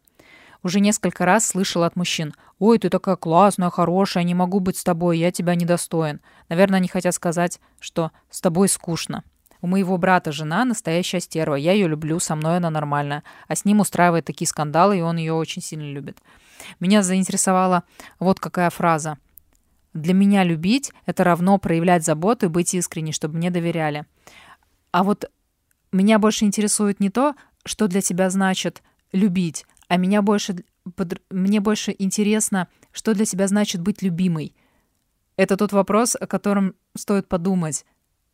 Уже 0.62 0.78
несколько 0.78 1.24
раз 1.24 1.46
слышала 1.46 1.86
от 1.86 1.96
мужчин. 1.96 2.34
«Ой, 2.60 2.78
ты 2.78 2.90
такая 2.90 3.16
классная, 3.16 3.70
хорошая, 3.70 4.22
не 4.22 4.34
могу 4.34 4.60
быть 4.60 4.76
с 4.76 4.84
тобой, 4.84 5.18
я 5.18 5.32
тебя 5.32 5.56
недостоин». 5.56 6.20
Наверное, 6.48 6.78
они 6.78 6.88
хотят 6.88 7.14
сказать, 7.14 7.60
что 7.80 8.12
«с 8.30 8.40
тобой 8.40 8.68
скучно». 8.68 9.24
У 9.60 9.66
моего 9.66 9.98
брата 9.98 10.32
жена 10.32 10.64
настоящая 10.64 11.20
стерва. 11.20 11.54
Я 11.54 11.72
ее 11.72 11.88
люблю, 11.88 12.18
со 12.20 12.36
мной 12.36 12.58
она 12.58 12.70
нормальная. 12.70 13.24
А 13.48 13.54
с 13.54 13.64
ним 13.64 13.80
устраивает 13.80 14.24
такие 14.24 14.46
скандалы, 14.46 14.98
и 14.98 15.02
он 15.02 15.16
ее 15.16 15.32
очень 15.32 15.62
сильно 15.62 15.90
любит. 15.90 16.18
Меня 16.80 17.02
заинтересовала 17.02 17.84
вот 18.18 18.40
какая 18.40 18.70
фраза. 18.70 19.18
Для 19.94 20.14
меня 20.14 20.44
любить— 20.44 20.92
это 21.06 21.24
равно 21.24 21.58
проявлять 21.58 22.04
заботу 22.04 22.46
и 22.46 22.50
быть 22.50 22.74
искренней, 22.74 23.12
чтобы 23.12 23.36
мне 23.36 23.50
доверяли. 23.50 24.04
А 24.92 25.02
вот 25.02 25.30
меня 25.92 26.18
больше 26.18 26.44
интересует 26.44 27.00
не 27.00 27.10
то, 27.10 27.34
что 27.64 27.88
для 27.88 28.00
тебя 28.00 28.30
значит 28.30 28.82
любить, 29.12 29.66
а 29.88 29.96
меня 29.96 30.22
больше, 30.22 30.64
под, 30.96 31.20
мне 31.30 31.60
больше 31.60 31.94
интересно, 31.98 32.68
что 32.92 33.14
для 33.14 33.24
тебя 33.24 33.48
значит 33.48 33.80
быть 33.80 34.02
любимой. 34.02 34.54
Это 35.36 35.56
тот 35.56 35.72
вопрос, 35.72 36.16
о 36.18 36.26
котором 36.26 36.74
стоит 36.96 37.28
подумать. 37.28 37.86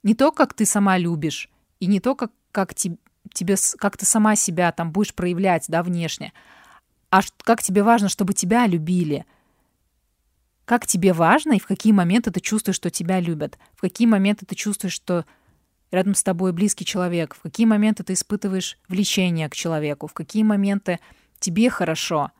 Не 0.04 0.14
то, 0.14 0.30
как 0.30 0.54
ты 0.54 0.66
сама 0.66 0.98
любишь, 0.98 1.48
и 1.80 1.86
не 1.86 1.98
то, 1.98 2.14
как, 2.14 2.30
как 2.52 2.72
te, 2.72 2.96
тебе, 3.32 3.56
как 3.78 3.96
ты 3.96 4.04
сама 4.04 4.36
себя 4.36 4.70
там 4.70 4.92
будешь 4.92 5.14
проявлять, 5.14 5.64
да, 5.68 5.82
внешне, 5.82 6.32
а 7.10 7.22
как 7.38 7.62
тебе 7.62 7.82
важно, 7.82 8.08
чтобы 8.08 8.34
тебя 8.34 8.66
любили. 8.66 9.24
Как 10.66 10.86
тебе 10.86 11.12
важно 11.12 11.54
и 11.54 11.58
в 11.58 11.66
какие 11.66 11.92
моменты 11.92 12.30
ты 12.30 12.40
чувствуешь, 12.40 12.76
что 12.76 12.90
тебя 12.90 13.18
любят, 13.18 13.58
в 13.74 13.80
какие 13.80 14.06
моменты 14.06 14.46
ты 14.46 14.54
чувствуешь, 14.54 14.94
что 14.94 15.24
рядом 15.90 16.14
с 16.14 16.22
тобой 16.22 16.52
близкий 16.52 16.84
человек, 16.84 17.34
в 17.34 17.40
какие 17.40 17.66
моменты 17.66 18.02
ты 18.04 18.12
испытываешь 18.12 18.78
влечение 18.88 19.48
к 19.48 19.54
человеку, 19.54 20.06
в 20.06 20.12
какие 20.12 20.42
моменты 20.42 21.00
тебе 21.38 21.70
хорошо. 21.70 22.30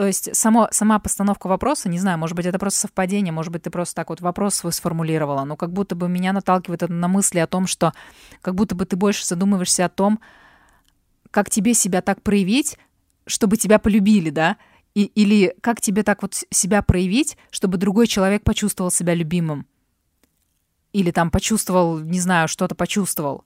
То 0.00 0.06
есть 0.06 0.34
само, 0.34 0.66
сама 0.70 0.98
постановка 0.98 1.46
вопроса, 1.46 1.90
не 1.90 1.98
знаю, 1.98 2.16
может 2.16 2.34
быть, 2.34 2.46
это 2.46 2.58
просто 2.58 2.80
совпадение, 2.80 3.34
может 3.34 3.52
быть, 3.52 3.64
ты 3.64 3.68
просто 3.68 3.96
так 3.96 4.08
вот 4.08 4.22
вопрос 4.22 4.54
свой 4.54 4.72
сформулировала, 4.72 5.44
но 5.44 5.56
как 5.56 5.74
будто 5.74 5.94
бы 5.94 6.08
меня 6.08 6.32
наталкивает 6.32 6.82
это 6.82 6.90
на 6.90 7.06
мысли 7.06 7.38
о 7.38 7.46
том, 7.46 7.66
что 7.66 7.92
как 8.40 8.54
будто 8.54 8.74
бы 8.74 8.86
ты 8.86 8.96
больше 8.96 9.26
задумываешься 9.26 9.84
о 9.84 9.90
том, 9.90 10.18
как 11.30 11.50
тебе 11.50 11.74
себя 11.74 12.00
так 12.00 12.22
проявить, 12.22 12.78
чтобы 13.26 13.58
тебя 13.58 13.78
полюбили, 13.78 14.30
да? 14.30 14.56
И, 14.94 15.02
или 15.02 15.54
как 15.60 15.82
тебе 15.82 16.02
так 16.02 16.22
вот 16.22 16.44
себя 16.48 16.80
проявить, 16.80 17.36
чтобы 17.50 17.76
другой 17.76 18.06
человек 18.06 18.42
почувствовал 18.42 18.90
себя 18.90 19.12
любимым. 19.12 19.66
Или 20.94 21.10
там 21.10 21.30
почувствовал, 21.30 21.98
не 21.98 22.20
знаю, 22.20 22.48
что-то 22.48 22.74
почувствовал. 22.74 23.44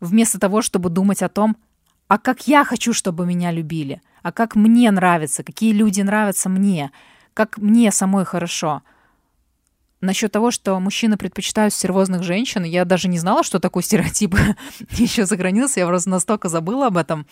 Вместо 0.00 0.40
того, 0.40 0.62
чтобы 0.62 0.88
думать 0.88 1.22
о 1.22 1.28
том, 1.28 1.54
а 2.08 2.16
как 2.16 2.48
я 2.48 2.64
хочу, 2.64 2.94
чтобы 2.94 3.26
меня 3.26 3.50
любили, 3.50 4.00
а 4.26 4.32
как 4.32 4.56
мне 4.56 4.90
нравится, 4.90 5.44
какие 5.44 5.72
люди 5.72 6.00
нравятся 6.00 6.48
мне, 6.48 6.90
как 7.32 7.58
мне 7.58 7.92
самой 7.92 8.24
хорошо. 8.24 8.82
Насчет 10.00 10.32
того, 10.32 10.50
что 10.50 10.80
мужчины 10.80 11.16
предпочитают 11.16 11.72
стервозных 11.72 12.24
женщин, 12.24 12.64
я 12.64 12.84
даже 12.84 13.06
не 13.06 13.20
знала, 13.20 13.44
что 13.44 13.60
такой 13.60 13.84
стереотип 13.84 14.34
еще 14.90 15.26
сохранился, 15.26 15.78
я 15.78 15.86
просто 15.86 16.10
настолько 16.10 16.48
забыла 16.48 16.88
об 16.88 16.96
этом. 16.96 17.24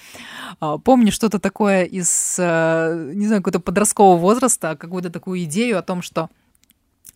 А, 0.60 0.78
помню 0.78 1.10
что-то 1.10 1.40
такое 1.40 1.82
из, 1.82 2.36
э, 2.38 3.10
не 3.12 3.26
знаю, 3.26 3.42
какого-то 3.42 3.58
подросткового 3.58 4.16
возраста, 4.16 4.76
какую-то 4.76 5.10
такую 5.10 5.42
идею 5.42 5.78
о 5.78 5.82
том, 5.82 6.00
что 6.00 6.30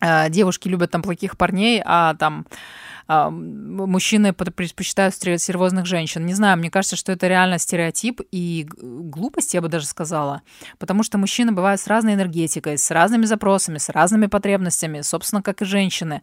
э, 0.01 0.29
девушки 0.29 0.67
любят 0.67 0.91
там 0.91 1.01
плохих 1.01 1.37
парней, 1.37 1.81
а 1.85 2.15
там 2.15 2.45
мужчины 3.09 4.33
предпочитают 4.33 5.15
серьезных 5.15 5.87
женщин. 5.87 6.25
Не 6.25 6.35
знаю, 6.35 6.57
мне 6.57 6.69
кажется, 6.69 6.95
что 6.95 7.11
это 7.11 7.27
реально 7.27 7.57
стереотип 7.57 8.21
и 8.31 8.67
глупость, 8.69 9.55
я 9.55 9.61
бы 9.61 9.67
даже 9.67 9.87
сказала. 9.87 10.43
Потому 10.77 11.01
что 11.01 11.17
мужчины 11.17 11.51
бывают 11.51 11.81
с 11.81 11.87
разной 11.87 12.13
энергетикой, 12.13 12.77
с 12.77 12.91
разными 12.91 13.25
запросами, 13.25 13.79
с 13.79 13.89
разными 13.89 14.27
потребностями, 14.27 15.01
собственно, 15.01 15.41
как 15.41 15.63
и 15.63 15.65
женщины. 15.65 16.21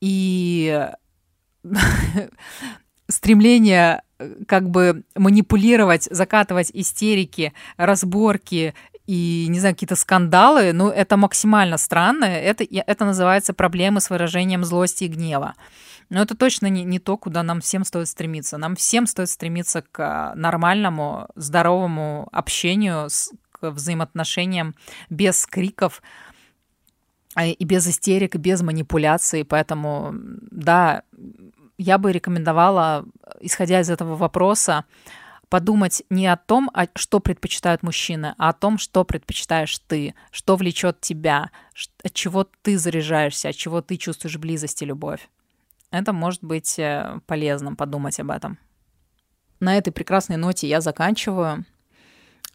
И 0.00 0.88
стремление 3.08 4.02
э, 4.18 4.34
как 4.46 4.70
бы 4.70 5.02
манипулировать, 5.16 6.04
закатывать 6.10 6.70
истерики, 6.72 7.52
разборки 7.76 8.74
и, 9.06 9.46
не 9.48 9.60
знаю, 9.60 9.74
какие-то 9.74 9.96
скандалы, 9.96 10.72
ну, 10.72 10.88
это 10.88 11.16
максимально 11.16 11.76
странно. 11.76 12.24
Это, 12.24 12.64
это 12.64 13.04
называется 13.04 13.52
проблемы 13.52 14.00
с 14.00 14.10
выражением 14.10 14.64
злости 14.64 15.04
и 15.04 15.08
гнева. 15.08 15.54
Но 16.10 16.22
это 16.22 16.36
точно 16.36 16.66
не, 16.66 16.84
не 16.84 16.98
то, 16.98 17.16
куда 17.16 17.42
нам 17.42 17.60
всем 17.60 17.84
стоит 17.84 18.08
стремиться. 18.08 18.58
Нам 18.58 18.76
всем 18.76 19.06
стоит 19.06 19.30
стремиться 19.30 19.82
к 19.82 20.00
а, 20.00 20.34
нормальному, 20.34 21.28
здоровому 21.34 22.28
общению, 22.32 23.08
к 23.52 23.70
взаимоотношениям 23.70 24.74
без 25.10 25.46
криков 25.46 26.02
а, 27.34 27.46
и 27.46 27.64
без 27.64 27.86
истерик, 27.88 28.34
и 28.34 28.38
без 28.38 28.62
манипуляций. 28.62 29.44
Поэтому, 29.44 30.12
да, 30.50 31.02
я 31.78 31.98
бы 31.98 32.12
рекомендовала, 32.12 33.06
исходя 33.40 33.80
из 33.80 33.90
этого 33.90 34.16
вопроса, 34.16 34.84
подумать 35.48 36.02
не 36.10 36.26
о 36.26 36.36
том, 36.36 36.70
что 36.94 37.20
предпочитают 37.20 37.82
мужчины, 37.82 38.34
а 38.38 38.48
о 38.48 38.52
том, 38.52 38.78
что 38.78 39.04
предпочитаешь 39.04 39.78
ты, 39.86 40.14
что 40.30 40.56
влечет 40.56 41.00
тебя, 41.00 41.50
от 42.02 42.12
чего 42.12 42.44
ты 42.62 42.78
заряжаешься, 42.78 43.50
от 43.50 43.56
чего 43.56 43.80
ты 43.80 43.96
чувствуешь 43.96 44.36
близость 44.36 44.82
и 44.82 44.84
любовь. 44.84 45.28
Это 45.94 46.12
может 46.12 46.42
быть 46.42 46.76
э, 46.76 47.20
полезным 47.26 47.76
подумать 47.76 48.18
об 48.18 48.32
этом. 48.32 48.58
На 49.60 49.78
этой 49.78 49.92
прекрасной 49.92 50.36
ноте 50.36 50.66
я 50.66 50.80
заканчиваю. 50.80 51.64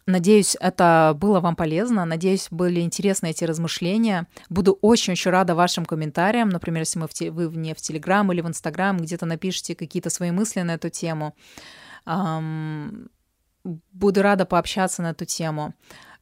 Надеюсь, 0.04 0.58
это 0.60 1.16
было 1.16 1.40
вам 1.40 1.56
полезно. 1.56 2.04
Надеюсь, 2.04 2.48
были 2.50 2.80
интересны 2.80 3.30
эти 3.30 3.44
размышления. 3.44 4.26
Буду 4.50 4.78
очень-очень 4.82 5.30
рада 5.30 5.54
вашим 5.54 5.86
комментариям. 5.86 6.50
Например, 6.50 6.82
если 6.82 6.98
мы 6.98 7.08
в 7.08 7.14
те, 7.14 7.30
вы 7.30 7.50
мне 7.50 7.74
в 7.74 7.78
Телеграм 7.78 8.30
или 8.30 8.42
в 8.42 8.46
Инстаграм 8.46 8.98
где-то 8.98 9.24
напишите 9.24 9.74
какие-то 9.74 10.10
свои 10.10 10.30
мысли 10.32 10.60
на 10.60 10.74
эту 10.74 10.90
тему. 10.90 11.34
Буду 13.64 14.22
рада 14.22 14.44
пообщаться 14.44 15.00
на 15.00 15.12
эту 15.12 15.24
тему. 15.24 15.72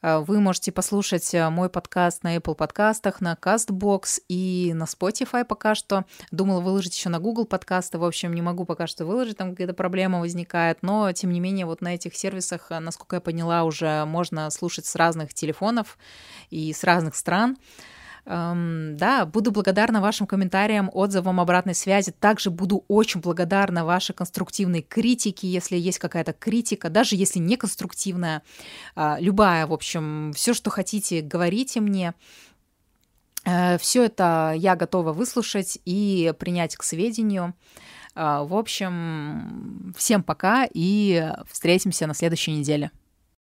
Э, 0.03 0.18
вы 0.18 0.40
можете 0.40 0.72
послушать 0.72 1.34
э, 1.34 1.49
мой 1.49 1.68
подкаст 1.68 2.22
на 2.22 2.36
Apple 2.36 2.55
подкастах, 2.55 3.20
на 3.20 3.34
CastBox 3.34 4.22
и 4.28 4.72
на 4.74 4.84
Spotify 4.84 5.44
пока 5.44 5.74
что. 5.74 6.05
Думала 6.30 6.61
выложить 6.61 6.96
еще 6.96 7.09
на 7.09 7.18
Google 7.18 7.44
подкасты. 7.44 7.99
В 7.99 8.05
общем, 8.05 8.32
не 8.32 8.42
могу 8.42 8.64
пока 8.64 8.86
что 8.86 9.05
выложить, 9.05 9.36
там 9.36 9.51
какая-то 9.51 9.74
проблема 9.74 10.20
возникает. 10.20 10.78
Но, 10.82 11.11
тем 11.12 11.30
не 11.30 11.40
менее, 11.40 11.66
вот 11.66 11.80
на 11.80 11.94
этих 11.94 12.14
сервисах, 12.14 12.70
э, 12.70 12.78
насколько 12.78 13.16
я 13.16 13.20
поняла, 13.20 13.64
уже 13.64 14.05
можно 14.05 14.49
слушать 14.51 14.86
с 14.86 14.94
разных 14.94 15.34
телефонов 15.34 15.99
и 16.51 16.72
с 16.72 16.84
разных 16.84 17.14
стран. 17.14 17.57
Эм, 18.25 18.97
да, 18.97 19.27
буду 19.27 19.51
благодарна 19.51 20.01
вашим 20.01 20.27
комментариям, 20.27 20.91
отзывам, 20.93 21.41
обратной 21.41 21.75
связи. 21.75 22.12
Также 22.12 22.51
буду 22.51 22.85
очень 22.89 23.21
благодарна 23.21 23.85
вашей 23.85 24.14
конструктивной 24.14 24.83
критике, 24.83 25.49
если 25.49 25.77
есть 25.77 25.99
какая-то 25.99 26.33
критика, 26.33 26.91
даже 26.91 27.16
если 27.16 27.39
не 27.39 27.57
конструктивная, 27.57 28.43
э, 28.97 29.16
любая, 29.21 29.66
в 29.66 29.73
общем, 29.73 30.33
все, 30.35 30.55
что 30.55 30.71
хотите, 30.71 31.23
говорите 31.23 31.81
мне. 31.81 32.14
Э, 33.45 33.79
все 33.79 34.05
это 34.05 34.55
я 34.57 34.77
готова 34.77 35.12
выслушать 35.12 35.79
и 35.85 36.33
принять 36.39 36.77
к 36.77 36.83
сведению. 36.83 37.55
Э, 38.14 38.45
в 38.45 38.55
общем, 38.55 39.95
всем 39.97 40.23
пока 40.23 40.69
и 40.73 41.33
встретимся 41.51 42.07
на 42.07 42.14
следующей 42.14 42.53
неделе. 42.53 42.91